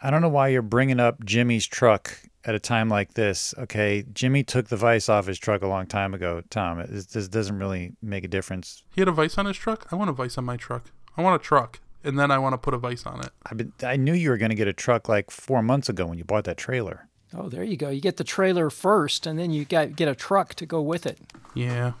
[0.00, 3.54] I don't know why you're bringing up Jimmy's truck at a time like this.
[3.58, 6.42] Okay, Jimmy took the vice off his truck a long time ago.
[6.50, 8.84] Tom, it, this doesn't really make a difference.
[8.94, 9.88] He had a vice on his truck?
[9.90, 10.92] I want a vice on my truck.
[11.16, 11.80] I want a truck.
[12.04, 13.30] And then I want to put a vice on it.
[13.50, 16.06] I been, I knew you were going to get a truck like four months ago
[16.06, 17.08] when you bought that trailer.
[17.38, 17.90] Oh, there you go.
[17.90, 21.04] You get the trailer first, and then you got get a truck to go with
[21.06, 21.18] it.
[21.54, 21.92] Yeah.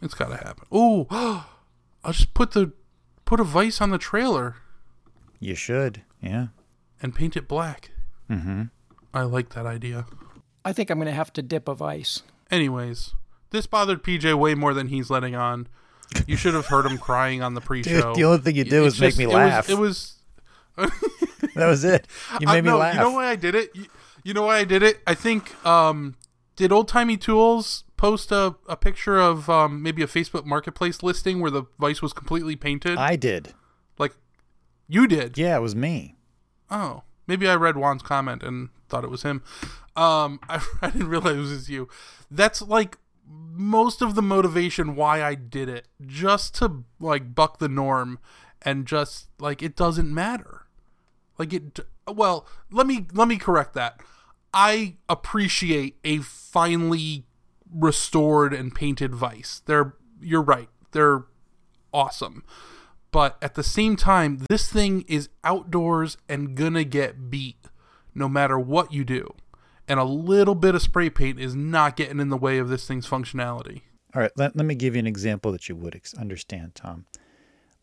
[0.00, 0.64] It's gotta happen.
[0.72, 1.06] Oh,
[2.04, 2.72] I'll just put the
[3.24, 4.56] put a vice on the trailer
[5.40, 6.48] You should, yeah.
[7.02, 7.90] and paint it black.
[8.30, 8.64] Mm-hmm.
[9.14, 10.06] I like that idea.
[10.64, 12.22] I think I'm going to have to dip a vice.
[12.50, 13.14] Anyways,
[13.50, 15.66] this bothered PJ way more than he's letting on.
[16.26, 18.14] You should have heard him crying on the pre-show.
[18.14, 19.70] the only thing you did was It's make just- me it was- laugh.
[19.70, 20.14] It was.
[21.54, 22.06] That was it.
[22.40, 22.94] You I- made me no, laugh.
[22.94, 23.70] You know why I did it?
[23.74, 23.84] You,
[24.24, 25.00] you know why I did it?
[25.06, 26.16] I think um,
[26.56, 31.40] did old timey tools post a, a picture of um, maybe a Facebook Marketplace listing
[31.40, 32.98] where the vice was completely painted?
[32.98, 33.54] I did.
[33.98, 34.14] like
[34.88, 35.38] you did.
[35.38, 36.16] Yeah, it was me.
[36.70, 39.42] Oh, maybe I read Juan's comment and thought it was him.
[39.96, 41.88] Um, I, I didn't realize it was you.
[42.30, 42.98] That's like
[43.28, 48.18] most of the motivation why I did it, just to like buck the norm,
[48.62, 50.66] and just like it doesn't matter.
[51.38, 51.80] Like it.
[52.06, 54.00] Well, let me let me correct that.
[54.54, 57.26] I appreciate a finely
[57.72, 59.62] restored and painted vice.
[59.66, 60.68] They're you're right.
[60.92, 61.24] They're
[61.92, 62.44] awesome.
[63.10, 67.68] But at the same time, this thing is outdoors and gonna get beat
[68.14, 69.34] no matter what you do.
[69.88, 72.86] And a little bit of spray paint is not getting in the way of this
[72.86, 73.82] thing's functionality.
[74.14, 77.06] All right, let, let me give you an example that you would ex- understand, Tom.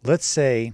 [0.03, 0.73] Let's say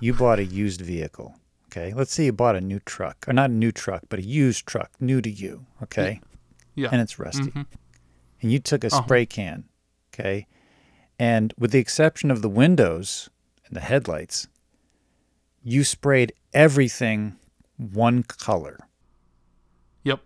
[0.00, 1.36] you bought a used vehicle.
[1.72, 4.22] Okay, let's say you bought a new truck, or not a new truck, but a
[4.22, 5.64] used truck, new to you.
[5.82, 6.20] Okay,
[6.74, 6.90] Yeah.
[6.92, 7.44] and it's rusty.
[7.50, 7.66] Mhm.
[8.42, 9.02] And you took a Uh-huh.
[9.04, 9.64] spray can.
[10.12, 10.46] Okay,
[11.18, 13.30] and with the exception of the windows
[13.64, 14.48] and the headlights,
[15.62, 17.38] you sprayed everything
[17.78, 18.78] one color.
[20.04, 20.20] Yep.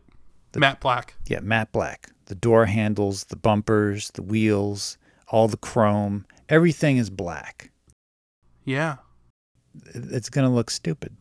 [0.50, 1.14] The, Matte black.
[1.26, 2.10] Yeah, matte black.
[2.24, 7.70] The door handles, the bumpers, the wheels, all the chrome, everything is black.
[8.64, 8.96] Yeah.
[9.94, 11.16] It's going to look stupid.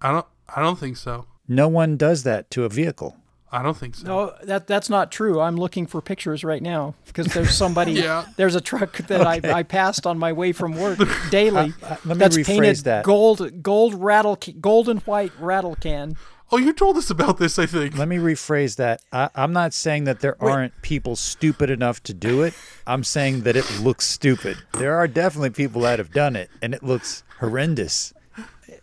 [0.00, 1.26] I don't I don't think so.
[1.48, 3.16] No one does that to a vehicle.
[3.52, 4.06] I don't think so.
[4.06, 5.40] No, that that's not true.
[5.40, 7.92] I'm looking for pictures right now because there's somebody.
[8.00, 8.24] Yeah.
[8.36, 10.98] There's a truck that I, I passed on my way from work
[11.30, 11.74] daily.
[11.82, 13.04] Uh, let me that's rephrase painted that.
[13.04, 16.16] gold, gold rattle, ca- gold and white rattle can.
[16.52, 17.96] Oh, you told us about this, I think.
[17.96, 19.02] Let me rephrase that.
[19.12, 22.54] I, I'm not saying that there aren't people stupid enough to do it.
[22.86, 24.58] I'm saying that it looks stupid.
[24.74, 28.12] There are definitely people that have done it, and it looks horrendous.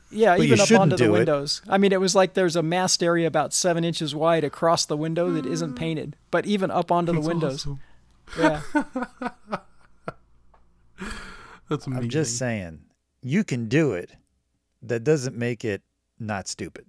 [0.09, 1.19] Yeah, But you even up shouldn't onto the do it.
[1.19, 1.61] windows.
[1.67, 4.95] I mean, it was like there's a masked area about seven inches wide across the
[4.95, 5.77] window that isn't mm.
[5.77, 7.67] painted, but even up onto the windows.
[7.67, 7.79] Awesome.
[8.37, 8.61] Yeah.
[11.69, 12.03] That's amazing.
[12.03, 12.79] I'm just saying,
[13.21, 14.11] you can do it.
[14.81, 15.81] That doesn't make it
[16.19, 16.85] not stupid.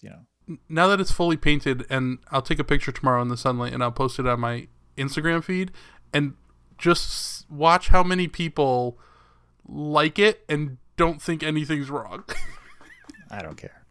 [0.00, 0.56] You know.
[0.68, 3.82] now that it's fully painted and I'll take a picture tomorrow in the sunlight and
[3.82, 4.66] I'll post it on my
[4.96, 5.70] Instagram feed
[6.12, 6.34] and
[6.78, 8.98] just watch how many people
[9.68, 12.24] like it and don't think anything's wrong.
[13.32, 13.82] I don't care.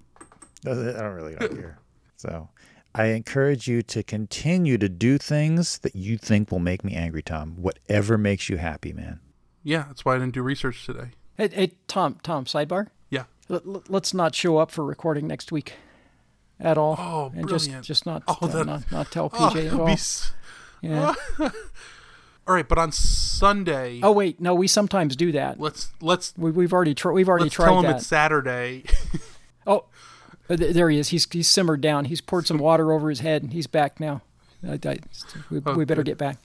[0.66, 1.80] I don't really don't care.
[2.18, 2.50] So
[2.94, 7.24] I encourage you to continue to do things that you think will make me angry,
[7.24, 7.56] Tom.
[7.58, 9.20] Whatever makes you happy, man.
[9.64, 11.10] yeah, that's why I didn't do research today.
[11.38, 12.88] hey, hey, Tom, Tom, sidebar.
[13.10, 13.24] Yeah.
[13.50, 15.74] Let, let- let's not show up for recording next week
[16.60, 16.96] at all.
[17.00, 17.84] Oh, and brilliant.
[17.84, 19.86] just just not Oh, uh, that- not, not tell Oh, PJ at all.
[19.88, 20.32] be s-
[20.82, 21.14] Yeah.
[22.48, 25.60] All right, but on Sunday, Oh wait, no, we sometimes do that.
[25.60, 27.98] let's let's We, we've already tr- we've already let's tried tell him that.
[27.98, 28.84] it's Saturday.
[29.68, 29.86] Oh,
[30.50, 31.10] uh, th- there he is.
[31.10, 32.06] He's he's simmered down.
[32.06, 33.44] He's poured some water over his head.
[33.44, 34.22] and He's back now.
[34.68, 34.98] I, I,
[35.50, 36.12] we, Oh, we better good.
[36.12, 36.38] get back.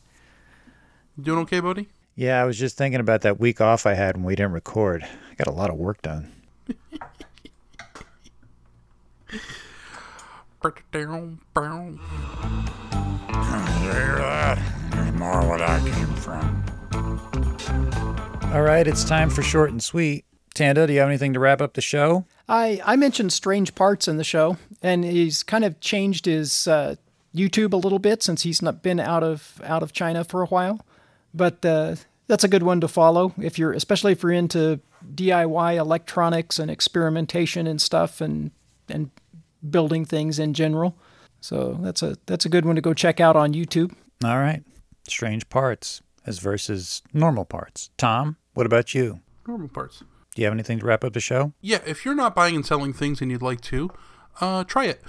[1.21, 1.89] Doing okay, buddy?
[2.15, 5.03] Yeah, I was just thinking about that week off I had when we didn't record.
[5.31, 6.33] I got a lot of work done.
[12.57, 14.59] You hear that?
[15.15, 16.65] More where that came from.
[18.55, 20.25] All right, it's time for short and sweet.
[20.55, 22.25] Tanda, do you have anything to wrap up the show?
[22.49, 26.97] I I mentioned strange parts in the show, and he's kind of changed his uh,
[27.35, 30.47] YouTube a little bit since he's not been out of out of China for a
[30.47, 30.85] while.
[31.35, 31.97] But uh,
[32.29, 34.81] that's a good one to follow if you're, especially if you're into
[35.15, 38.51] DIY electronics and experimentation and stuff, and
[38.89, 39.11] and
[39.69, 40.97] building things in general.
[41.41, 43.93] So that's a that's a good one to go check out on YouTube.
[44.25, 44.63] All right.
[45.09, 47.91] Strange parts as versus normal parts.
[47.97, 49.21] Tom, what about you?
[49.47, 50.03] Normal parts.
[50.37, 51.55] Do you have anything to wrap up the show?
[51.63, 53.91] Yeah, if you're not buying and selling things and you'd like to,
[54.39, 55.03] uh, try it.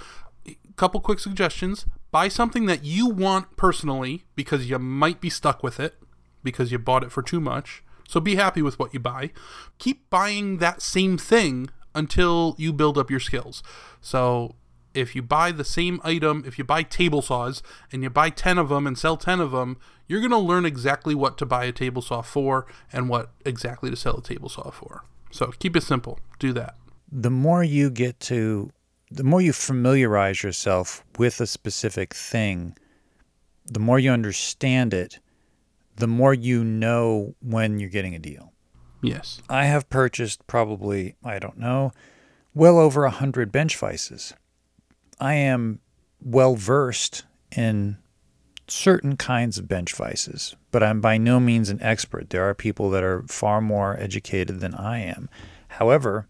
[0.76, 1.84] Couple quick suggestions.
[2.10, 5.96] Buy something that you want personally because you might be stuck with it
[6.42, 7.84] because you bought it for too much.
[8.08, 9.32] So be happy with what you buy.
[9.76, 13.62] Keep buying that same thing until you build up your skills.
[14.00, 14.54] So
[14.94, 17.62] if you buy the same item, if you buy table saws
[17.92, 19.76] and you buy 10 of them and sell 10 of them,
[20.06, 23.90] you're going to learn exactly what to buy a table saw for and what exactly
[23.90, 25.04] to sell a table saw for.
[25.30, 26.18] So keep it simple.
[26.38, 26.76] Do that.
[27.10, 28.70] The more you get to,
[29.10, 32.76] the more you familiarize yourself with a specific thing,
[33.66, 35.18] the more you understand it,
[35.96, 38.52] the more you know when you're getting a deal.
[39.02, 39.40] Yes.
[39.48, 41.92] I have purchased probably, I don't know,
[42.54, 44.34] well over a hundred bench vices.
[45.20, 45.80] I am
[46.20, 47.24] well versed
[47.56, 47.98] in
[48.70, 52.30] certain kinds of bench vices, but I'm by no means an expert.
[52.30, 55.28] There are people that are far more educated than I am.
[55.68, 56.28] However,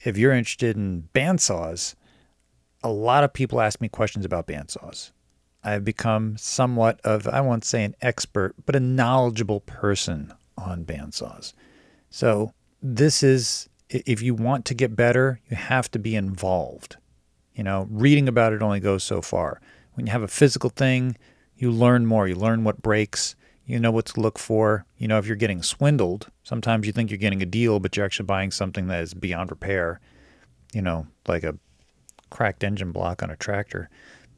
[0.00, 1.94] if you're interested in bandsaws,
[2.82, 5.12] a lot of people ask me questions about bandsaws.
[5.64, 11.52] I've become somewhat of, I won't say an expert, but a knowledgeable person on bandsaws.
[12.10, 12.52] So,
[12.82, 16.96] this is, if you want to get better, you have to be involved.
[17.54, 19.60] You know, reading about it only goes so far.
[19.94, 21.16] When you have a physical thing,
[21.62, 22.26] you learn more.
[22.26, 23.36] You learn what breaks.
[23.64, 24.84] You know what to look for.
[24.98, 26.26] You know if you're getting swindled.
[26.42, 29.52] Sometimes you think you're getting a deal, but you're actually buying something that is beyond
[29.52, 30.00] repair.
[30.74, 31.56] You know, like a
[32.30, 33.88] cracked engine block on a tractor.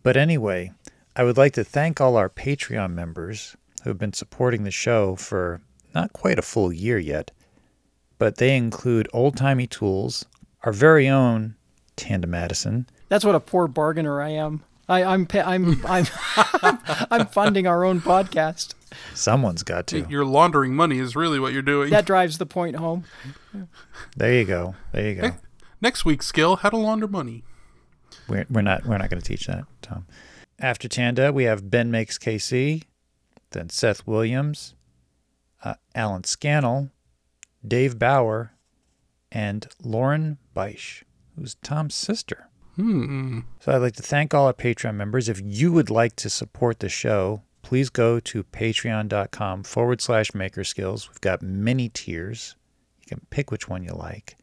[0.03, 0.73] But anyway,
[1.17, 5.17] I would like to thank all our Patreon members who have been supporting the show
[5.17, 5.63] for
[5.95, 7.31] not quite a full year yet.
[8.19, 10.27] But they include Old Timey Tools,
[10.63, 11.57] our very own
[11.97, 14.63] Tanda Madison, That's what a poor bargainer I am.
[14.89, 16.07] I, I'm I'm I'm
[17.11, 18.75] I'm funding our own podcast.
[19.15, 20.07] Someone's got to.
[20.09, 21.91] You're laundering money is really what you're doing.
[21.91, 23.05] That drives the point home.
[24.17, 24.75] There you go.
[24.93, 25.33] There you go.
[25.81, 27.45] Next week's skill, how to launder money.
[28.29, 30.07] We're, we're not we're not going to teach that, Tom.
[30.59, 32.85] After Tanda, we have Ben makes KC,
[33.51, 34.75] then Seth Williams,
[35.65, 36.91] uh, Alan Scannell,
[37.67, 38.53] Dave Bauer,
[39.33, 41.03] and Lauren Beisch,
[41.37, 42.49] who's Tom's sister.
[42.77, 43.41] Hmm.
[43.61, 45.29] So I'd like to thank all our Patreon members.
[45.29, 51.09] If you would like to support the show, please go to patreon.com forward slash makerskills.
[51.09, 52.57] We've got many tiers.
[53.01, 54.37] You can pick which one you like.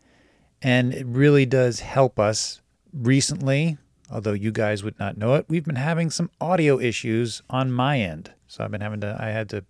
[0.61, 2.61] And it really does help us.
[2.93, 3.77] Recently,
[4.11, 7.99] although you guys would not know it, we've been having some audio issues on my
[7.99, 8.33] end.
[8.47, 9.63] So I've been having to, I had to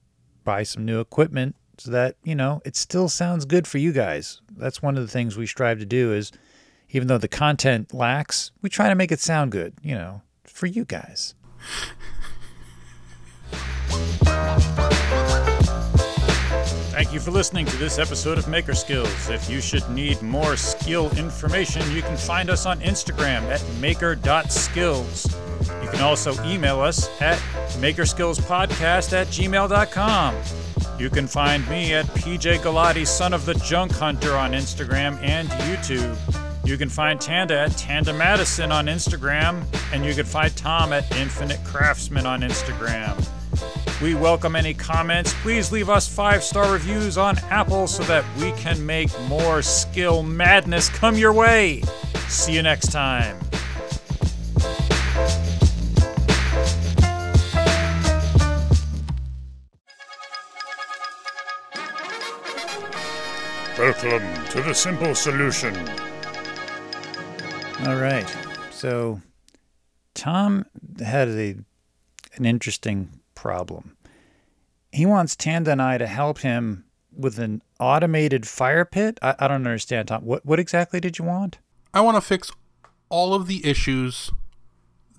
[0.43, 4.41] buy some new equipment so that, you know, it still sounds good for you guys.
[4.55, 6.31] That's one of the things we strive to do is
[6.91, 10.67] even though the content lacks, we try to make it sound good, you know, for
[10.67, 11.35] you guys.
[16.91, 19.29] Thank you for listening to this episode of Maker Skills.
[19.29, 25.25] If you should need more skill information, you can find us on Instagram at maker.skills.
[25.81, 27.37] You can also email us at
[27.79, 30.35] makerskillspodcast at gmail.com.
[30.99, 35.49] You can find me at PJ Galati, son of the junk hunter, on Instagram and
[35.49, 36.50] YouTube.
[36.63, 41.11] You can find Tanda at Tanda Madison on Instagram, and you can find Tom at
[41.17, 43.17] Infinite Craftsman on Instagram.
[43.99, 45.33] We welcome any comments.
[45.41, 50.21] Please leave us five star reviews on Apple so that we can make more skill
[50.21, 51.81] madness come your way.
[52.27, 53.39] See you next time.
[63.77, 66.10] Welcome to the simple solution.
[67.87, 68.27] All right.
[68.69, 69.21] So
[70.13, 70.65] Tom
[71.03, 71.55] had a
[72.35, 73.97] an interesting problem.
[74.91, 79.17] He wants Tanda and I to help him with an automated fire pit.
[79.21, 80.23] I, I don't understand, Tom.
[80.23, 81.57] What what exactly did you want?
[81.93, 82.51] I want to fix
[83.09, 84.31] all of the issues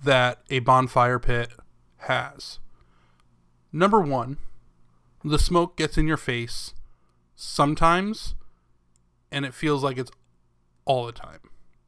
[0.03, 1.49] that a bonfire pit
[1.97, 2.59] has.
[3.71, 4.37] Number one,
[5.23, 6.73] the smoke gets in your face
[7.35, 8.35] sometimes,
[9.31, 10.11] and it feels like it's
[10.85, 11.42] all the time.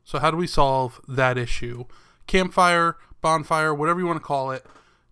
[0.06, 1.84] So, how do we solve that issue?
[2.28, 4.66] Campfire, bonfire, whatever you want to call it,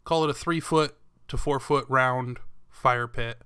[0.06, 0.96] call it a three foot
[1.28, 2.38] to four foot round
[2.70, 3.42] fire pit.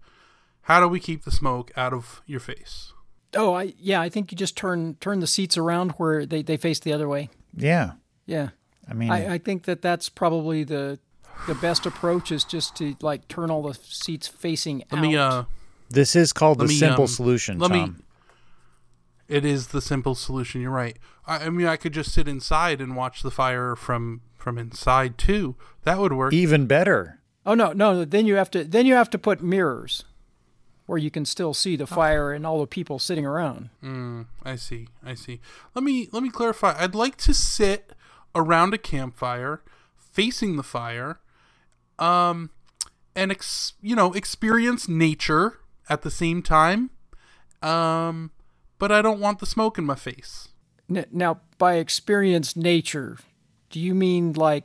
[0.64, 2.92] How do we keep the smoke out of your face?
[3.34, 6.58] Oh, I yeah, I think you just turn turn the seats around where they, they
[6.58, 7.30] face the other way.
[7.56, 7.92] Yeah.
[8.26, 8.50] Yeah.
[8.90, 11.00] I mean, I, I think that that's probably the
[11.48, 15.02] the best approach is just to like turn all the seats facing Let out.
[15.02, 15.44] me uh
[15.90, 18.04] This is called the me, simple um, solution, let me- Tom.
[19.28, 20.62] it is the simple solution.
[20.62, 20.98] You're right.
[21.28, 25.18] I, I mean, I could just sit inside and watch the fire from from inside
[25.18, 25.56] too.
[25.84, 26.34] That would work.
[26.34, 27.20] Even better.
[27.46, 28.06] oh no, no.
[28.06, 30.06] Then you have to then you have to put mirrors
[30.86, 33.70] where you can still see the fire and all the people sitting around.
[33.84, 34.88] Mm, I see.
[35.06, 35.42] I see.
[35.76, 36.76] Let me let me clarify.
[36.78, 37.92] I'd like to sit
[38.34, 39.62] around a campfire,
[39.98, 41.20] facing the fire,
[42.00, 42.52] um,
[43.16, 45.60] and ex, you know experience nature
[45.90, 46.92] at the same time.
[47.62, 48.32] Um,
[48.80, 50.50] but I don't want the smoke in my face.
[50.90, 53.18] N- Now, by experience nature,
[53.70, 54.64] do you mean like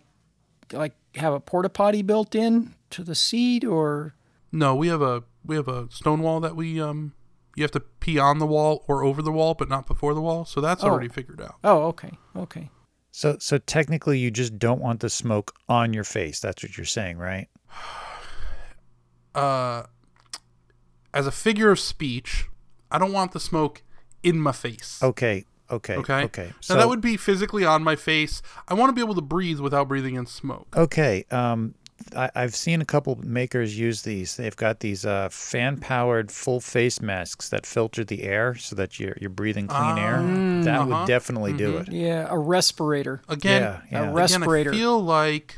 [0.72, 4.14] like have a porta potty built in to the seat or
[4.50, 7.12] No, we have a we have a stone wall that we um
[7.56, 10.20] you have to pee on the wall or over the wall, but not before the
[10.22, 10.44] wall.
[10.46, 10.88] So that's Oh.
[10.88, 11.56] already figured out.
[11.64, 12.12] Oh, okay.
[12.36, 12.70] Okay.
[13.10, 16.40] So so technically you just don't want the smoke on your face.
[16.40, 17.48] That's what you're saying, right?
[19.34, 19.84] uh,
[21.14, 22.46] as a figure of speech,
[22.90, 23.82] I don't want the smoke
[24.22, 25.02] in my face.
[25.02, 25.44] Okay.
[25.72, 25.96] Okay.
[25.96, 26.24] Okay.
[26.24, 26.52] Okay.
[26.60, 28.42] So that would be physically on my face.
[28.68, 30.68] I want to be able to breathe without breathing in smoke.
[30.76, 31.24] Okay.
[31.30, 31.74] Um,
[32.16, 34.36] I, I've seen a couple makers use these.
[34.36, 39.16] They've got these uh, fan-powered full face masks that filter the air so that you're
[39.20, 40.22] you're breathing clean air.
[40.64, 40.86] That uh-huh.
[40.86, 41.90] would definitely do it.
[41.90, 43.22] Yeah, a respirator.
[43.28, 43.98] Again, Yeah, yeah.
[43.98, 44.72] A again, respirator.
[44.72, 45.56] I feel like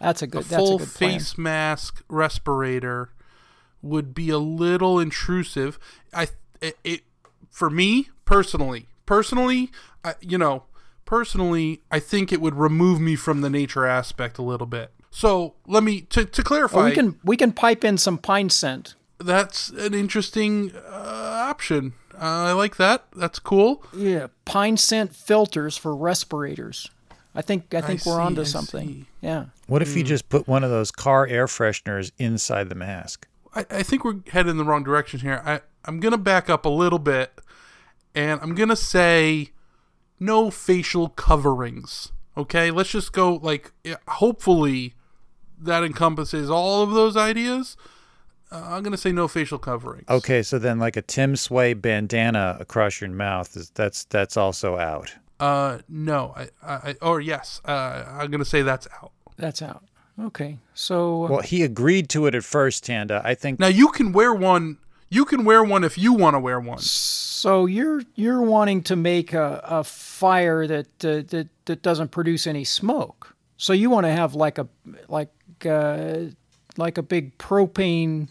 [0.00, 0.44] That's a a good.
[0.44, 1.10] That's a full good plan.
[1.18, 3.10] face mask respirator
[3.82, 5.78] would be a little intrusive.
[6.14, 6.28] I
[6.60, 7.00] it, it
[7.50, 9.72] for me personally, personally,
[10.04, 10.62] I, you know,
[11.04, 14.92] personally, I think it would remove me from the nature aspect a little bit.
[15.10, 16.76] So let me to to clarify.
[16.76, 18.94] Well, we can we can pipe in some pine scent.
[19.18, 21.94] that's an interesting uh, option.
[22.14, 23.06] Uh, I like that.
[23.16, 23.82] That's cool.
[23.92, 26.88] Yeah, pine scent filters for respirators.
[27.34, 28.88] I think I think we're see, onto I something.
[28.88, 29.06] see.
[29.20, 29.46] Yeah.
[29.66, 33.26] What if you just put one of those car air fresheners inside the mask?
[33.56, 35.42] I, I think we're headed in the wrong direction here.
[35.44, 37.32] I, I'm going to back up a little bit
[38.14, 39.50] and I'm going to say
[40.18, 42.12] no facial coverings.
[42.36, 42.70] Okay?
[42.70, 43.72] Let's just go, like,
[44.08, 44.94] hopefully
[45.58, 47.76] that encompasses all of those ideas.
[48.52, 50.08] Uh, I'm going to say no facial coverings.
[50.08, 54.76] Okay, so then like a Tim Sway bandana across your mouth is that's that's also
[54.76, 55.14] out.
[55.38, 56.34] Uh, no.
[56.36, 57.60] I, I, I or yes.
[57.64, 59.12] Uh, I'm going to say that's out.
[59.36, 59.84] That's out.
[60.20, 60.58] Okay.
[60.74, 63.22] So Well, he agreed to it at first, Tanda.
[63.24, 64.78] I think Now, you can wear one.
[65.12, 66.78] You can wear one if you want to wear one.
[66.78, 72.46] so you're you're wanting to make a, a fire that uh, that that doesn't produce
[72.46, 73.34] any smoke.
[73.56, 74.68] So you want to have like a
[75.08, 75.30] like
[75.66, 76.26] uh,
[76.76, 78.28] like a big propane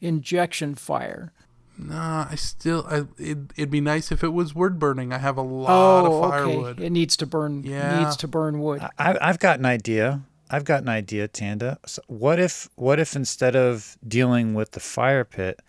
[0.00, 1.32] injection fire.
[1.76, 2.84] Nah, I still.
[2.88, 5.12] I, it, it'd be nice if it was wood burning.
[5.12, 6.76] I have a lot Oh, of firewood.
[6.78, 6.86] okay.
[6.86, 7.62] It needs to burn.
[7.62, 8.00] Yeah.
[8.02, 8.80] Needs to burn wood.
[8.98, 10.22] I, I've got an idea.
[10.50, 11.78] I've got an idea, Tanda.
[11.86, 15.60] So what if what if instead of dealing with the fire pit,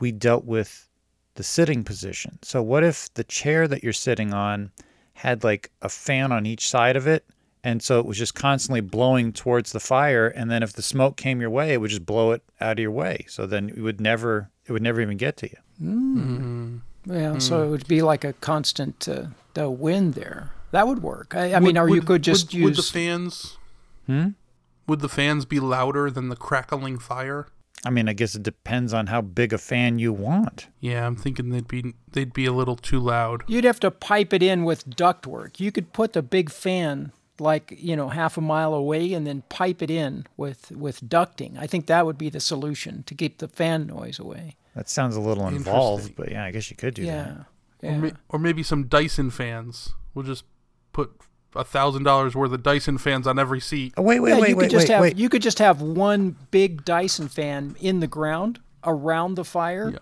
[0.00, 0.88] we dealt with
[1.34, 2.38] the sitting position?
[2.42, 4.70] So what if the chair that you're sitting on
[5.14, 7.24] had like a fan on each side of it,
[7.62, 11.16] and so it was just constantly blowing towards the fire, and then if the smoke
[11.16, 13.24] came your way, it would just blow it out of your way.
[13.28, 16.78] So then it would never it would never even get to you.
[17.06, 17.32] Yeah.
[17.32, 17.38] Hmm.
[17.38, 20.50] So it would be like a constant uh, the wind there.
[20.72, 21.34] That would work.
[21.36, 22.90] I, I mean, Would- or you could just would, Would the use.
[22.90, 23.56] fans?
[24.06, 24.28] Hmm?
[24.86, 27.46] Would the fans be louder than the crackling fire?
[27.86, 30.68] I mean, I guess it depends on how big a fan you want.
[30.80, 33.42] Yeah, I'm thinking they'd be they'd be a little too loud.
[33.46, 35.60] You'd have to pipe it in with ductwork.
[35.60, 39.42] You could put the big fan like you know half a mile away and then
[39.48, 41.58] pipe it in with with ducting.
[41.58, 44.56] I think that would be the solution to keep the fan noise away.
[44.74, 47.10] That sounds a little involved, but yeah, I guess you could do that.
[47.82, 47.88] Yeah.
[47.90, 47.98] Or, Yeah.
[47.98, 49.92] ma- or maybe some Dyson fans.
[50.14, 50.44] We'll just
[50.92, 51.10] put
[51.54, 53.94] a thousand dollars worth of Dyson fans on every seat.
[53.96, 55.16] Oh, wait, wait, yeah, wait, you could wait, just wait, have wait.
[55.16, 59.98] you could just have one big Dyson fan in the ground around the fire, Yeah.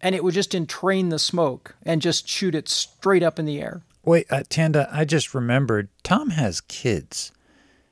[0.00, 3.60] and it would just entrain the smoke and just shoot it straight up in the
[3.60, 3.82] air.
[4.04, 7.32] Wait, uh, Tanda, I just remembered Tom has kids.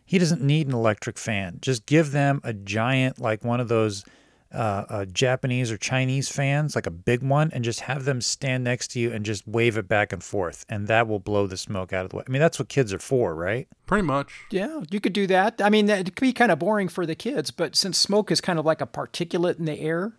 [0.05, 1.59] He doesn't need an electric fan.
[1.61, 4.05] Just give them a giant, like one of those
[4.53, 8.65] uh, uh, Japanese or Chinese fans, like a big one, and just have them stand
[8.65, 10.65] next to you and just wave it back and forth.
[10.69, 12.25] And that will blow the smoke out of the way.
[12.27, 13.69] I mean, that's what kids are for, right?
[13.87, 14.33] Pretty much.
[14.51, 15.61] Yeah, you could do that.
[15.63, 18.31] I mean, that- it could be kind of boring for the kids, but since smoke
[18.31, 20.13] is kind of like a particulate in the air,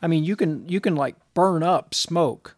[0.00, 2.54] I mean, you can you can like burn up smoke,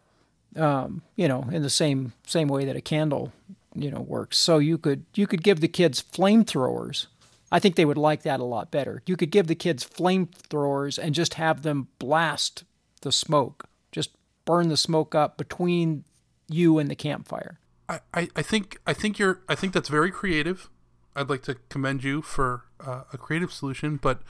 [0.55, 3.33] um, you know, in the same same way that a candle,
[3.73, 4.37] you know, works.
[4.37, 7.07] So you could you could give the kids flamethrowers.
[7.51, 9.03] I think they would like that a lot better.
[9.05, 12.63] You could give the kids flamethrowers and just have them blast
[13.01, 14.11] the smoke, just
[14.45, 16.05] burn the smoke up between
[16.47, 17.59] you and the campfire.
[17.89, 20.69] I, I, I think I think you're I think that's very creative.
[21.15, 24.21] I'd like to commend you for uh, a creative solution, but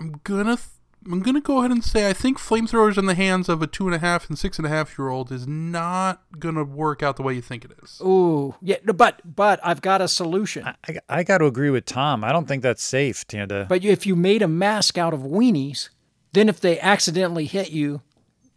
[0.00, 0.68] I'm gonna th-
[1.10, 3.86] I'm gonna go ahead and say I think flamethrowers in the hands of a two
[3.86, 7.16] and a half and six and a half year old is not gonna work out
[7.16, 8.00] the way you think it is.
[8.04, 10.66] Ooh, yeah, but but I've got a solution.
[10.66, 12.24] I, I got to agree with Tom.
[12.24, 13.66] I don't think that's safe, Tanda.
[13.68, 15.88] But if you made a mask out of weenies,
[16.32, 18.02] then if they accidentally hit you,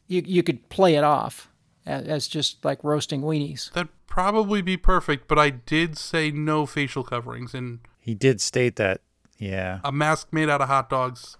[0.07, 1.49] you you could play it off
[1.85, 3.71] as, as just like roasting weenies.
[3.73, 8.75] That'd probably be perfect, but I did say no facial coverings, and he did state
[8.77, 9.01] that.
[9.37, 9.81] Yeah.
[9.83, 11.35] a mask made out of hot dogs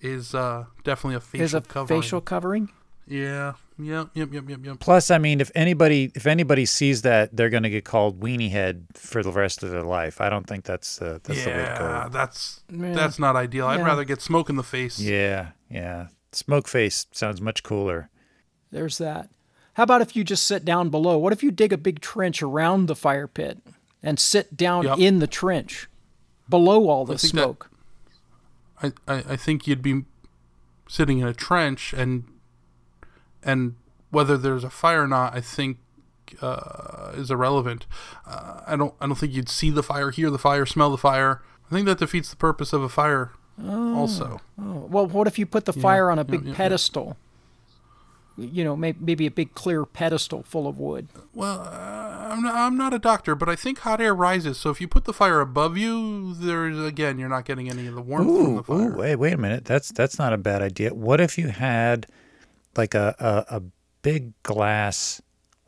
[0.00, 2.00] is uh, definitely a facial Is a covering.
[2.02, 2.70] facial covering?
[3.06, 3.54] Yeah.
[3.78, 4.08] Yep.
[4.14, 4.32] Yep.
[4.32, 4.48] Yep.
[4.48, 4.58] Yep.
[4.64, 4.80] Yep.
[4.80, 8.50] Plus, I mean, if anybody if anybody sees that, they're going to get called weenie
[8.50, 10.20] head for the rest of their life.
[10.20, 12.08] I don't think that's uh, that's the way to yeah, go.
[12.10, 12.94] that's Yeah.
[12.94, 13.66] that's not ideal.
[13.66, 14.98] I'd rather get smoke in the face.
[14.98, 16.08] Yeah, yeah.
[16.32, 18.10] Smoke face sounds much cooler.
[18.70, 19.30] There's that.
[19.74, 21.18] How about if you just sit down below?
[21.18, 23.58] What if you dig a big trench around the fire pit
[24.02, 24.98] and sit down Yep.
[24.98, 25.86] in the trench
[26.48, 27.70] below all the think that- smoke?
[28.82, 30.04] I, I, I think you'd be
[30.88, 32.24] sitting in a trench and
[33.42, 33.74] and
[34.10, 35.78] whether there's a fire or not, I think
[36.42, 37.86] uh, is irrelevant.
[38.26, 40.98] Uh, I don't I don't think you'd see the fire, hear the fire, smell the
[40.98, 41.42] fire.
[41.70, 43.32] I think that defeats the purpose of a fire.
[43.64, 46.56] Also, Oh, well, what if you put the fire on a big yeah, yeah.
[46.56, 47.16] pedestal?
[48.38, 51.08] You know, may, maybe a big clear pedestal full of wood.
[51.34, 54.58] well, uh, I'm not, I'm not a doctor, but I think hot air rises.
[54.58, 57.94] So if you put the fire above you, there's again you're not getting any of
[57.94, 58.92] the warmth from the fire.
[58.92, 59.64] ooh, wait, wait a minute.
[59.64, 60.92] That's that's not a bad idea.
[60.92, 62.06] What if you had
[62.76, 63.62] like a, a, a
[64.02, 65.22] big glass,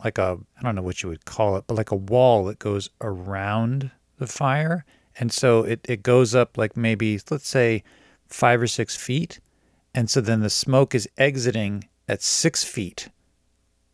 [0.04, 2.58] like a I don't know what you would call it, but like a wall that
[2.58, 4.84] goes around the fire,
[5.18, 7.82] and so it, it goes up like maybe let's say
[8.26, 9.40] five or six feet,
[9.94, 13.08] and so then the smoke is exiting at six feet.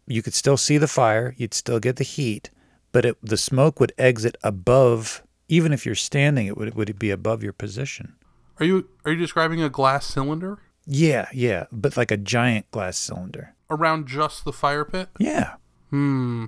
[0.07, 2.51] You could still see the fire, you'd still get the heat,
[2.93, 5.23] but it, the smoke would exit above.
[5.49, 8.15] Even if you're standing, it would it would be above your position.
[8.61, 12.97] Are you are you describing a glass cylinder Yeah, yeah, but like a giant glass
[12.99, 13.55] cylinder.
[13.71, 15.09] around just the fire pit?
[15.19, 15.55] Yeah.
[15.91, 16.47] Hmm,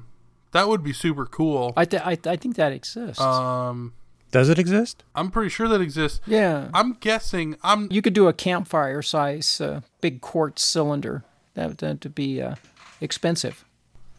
[0.53, 1.73] that would be super cool.
[1.77, 3.21] I, th- I, th- I think that exists.
[3.21, 3.93] Um,
[4.31, 5.05] Does it exist?
[5.15, 6.21] I'm pretty sure that exists.
[6.27, 6.69] yeah.
[6.75, 7.57] I'm guessing.
[7.63, 11.25] I'm you could do a campfire size uh, big quartz cylinder.
[11.57, 12.55] That would that would be uh,
[13.01, 13.65] expensive.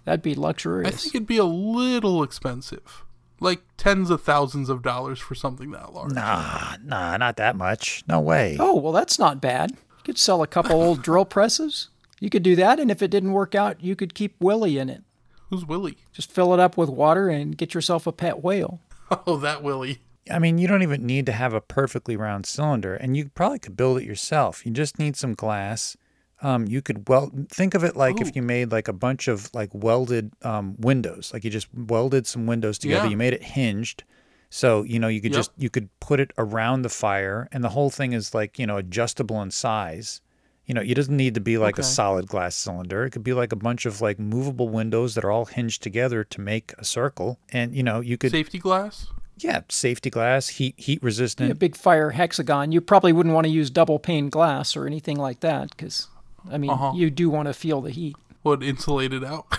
[0.06, 0.94] That'd be luxurious.
[0.94, 3.04] I think it'd be a little expensive,
[3.40, 6.12] like tens of thousands of dollars for something that large.
[6.14, 8.04] Nah, nah, not that much.
[8.08, 8.58] No way.
[8.60, 9.72] oh, well, that's not bad.
[9.72, 11.90] You could sell a couple old drill presses.
[12.20, 14.90] You could do that, and if it didn't work out, you could keep Willie in
[14.90, 15.04] it.
[15.50, 15.98] Who's Willie?
[16.12, 18.82] Just fill it up with water and get yourself a pet whale.
[19.26, 20.00] Oh, that Willie.
[20.30, 23.60] I mean, you don't even need to have a perfectly round cylinder, and you probably
[23.60, 24.66] could build it yourself.
[24.66, 25.96] You just need some glass.
[26.42, 27.50] Um, you could weld.
[27.50, 31.32] Think of it like if you made like a bunch of like welded um, windows.
[31.34, 33.06] Like you just welded some windows together.
[33.06, 33.10] Yeah.
[33.12, 34.04] You made it hinged,
[34.50, 35.38] so you know you could Yep.
[35.40, 38.68] just you could put it around the fire, and the whole thing is like you
[38.68, 40.22] know adjustable in size.
[40.66, 43.06] You know, it doesn't need to be like a solid glass cylinder.
[43.06, 46.26] It could be like a bunch of like movable windows that are all hinged together
[46.26, 47.40] to make a circle.
[47.54, 49.08] And you know, you could Safety glass.
[49.38, 51.52] yeah, safety glass, heat heat resistant.
[51.52, 52.74] a big fire hexagon.
[52.74, 56.10] You probably wouldn't want to use double pane glass or anything like that because,
[56.52, 56.94] I mean, Uh-huh.
[56.96, 58.16] you do want to feel the heat.
[58.44, 59.46] would insulate it out.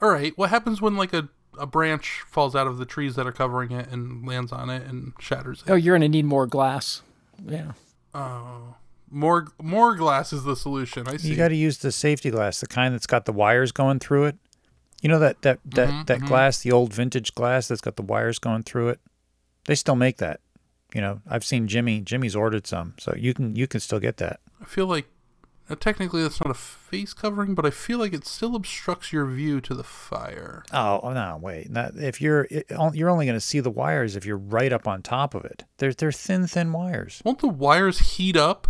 [0.00, 0.32] All right.
[0.36, 1.28] What happens when like a
[1.58, 4.84] a branch falls out of the trees that are covering it and lands on it
[4.86, 5.70] and shatters it?
[5.70, 7.02] Oh, you're going to need more glass.
[7.44, 7.72] Yeah.
[8.14, 8.76] Oh.
[9.10, 11.08] More more glass is the solution.
[11.08, 11.30] I see.
[11.30, 14.24] You got to use the safety glass, the kind that's got the wires going through
[14.26, 14.36] it.
[15.02, 18.02] You know that that that, Mm-hmm, that glass, the old vintage glass that's got the
[18.02, 19.00] wires going through it.
[19.66, 20.40] They still make that.
[20.94, 22.00] You know, I've seen Jimmy.
[22.00, 24.40] Jimmy's ordered some, so you can you can still get that.
[24.60, 25.06] I feel like
[25.70, 29.26] uh, technically that's not a face covering, but I feel like it still obstructs your
[29.26, 30.64] view to the fire.
[30.72, 31.70] Oh oh, no, wait.
[31.70, 34.88] Not, if you're it, you're only going to see the wires if you're right up
[34.88, 35.64] on top of it.
[35.78, 37.20] They're they're thin thin wires.
[37.24, 38.66] Won't the wires heat up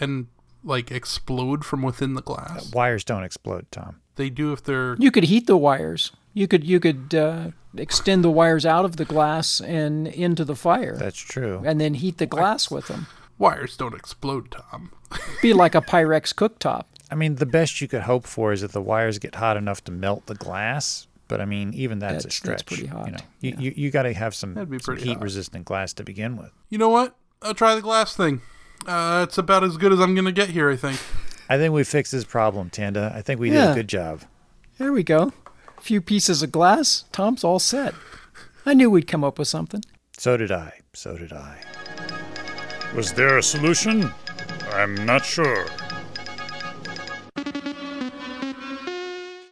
[0.00, 0.26] and
[0.64, 2.72] like explode from within the glass?
[2.72, 4.00] Wires don't explode, Tom.
[4.16, 6.12] They do if they're You could heat the wires.
[6.34, 10.56] You could you could uh, extend the wires out of the glass and into the
[10.56, 11.62] fire, That's true.
[11.64, 13.06] and then heat the glass with them.
[13.42, 14.92] Wires don't explode, Tom.
[15.42, 16.84] Be like a Pyrex cooktop.
[17.10, 19.84] I mean, the best you could hope for is that the wires get hot enough
[19.84, 21.08] to melt the glass.
[21.28, 22.58] But I mean, even that's, a stretch.
[22.58, 23.58] that's pretty hot, You know, you, yeah.
[23.58, 26.52] you, you got to have some, some heat-resistant glass to begin with.
[26.70, 27.16] You know what?
[27.42, 28.40] I'll try the glass thing.
[28.86, 31.00] Uh, it's about as good as I'm gonna get here, I think.
[31.48, 33.12] I think we fixed this problem, Tanda.
[33.14, 34.22] I think we did a good job.
[34.78, 35.32] There we go.
[35.76, 37.04] A few pieces of glass.
[37.12, 37.94] Tom's all set.
[38.66, 39.82] I knew we'd come up with something.
[40.16, 40.80] So did I.
[40.94, 41.58] So did I.
[42.94, 44.12] Was there a solution?
[44.72, 45.66] I'm not sure.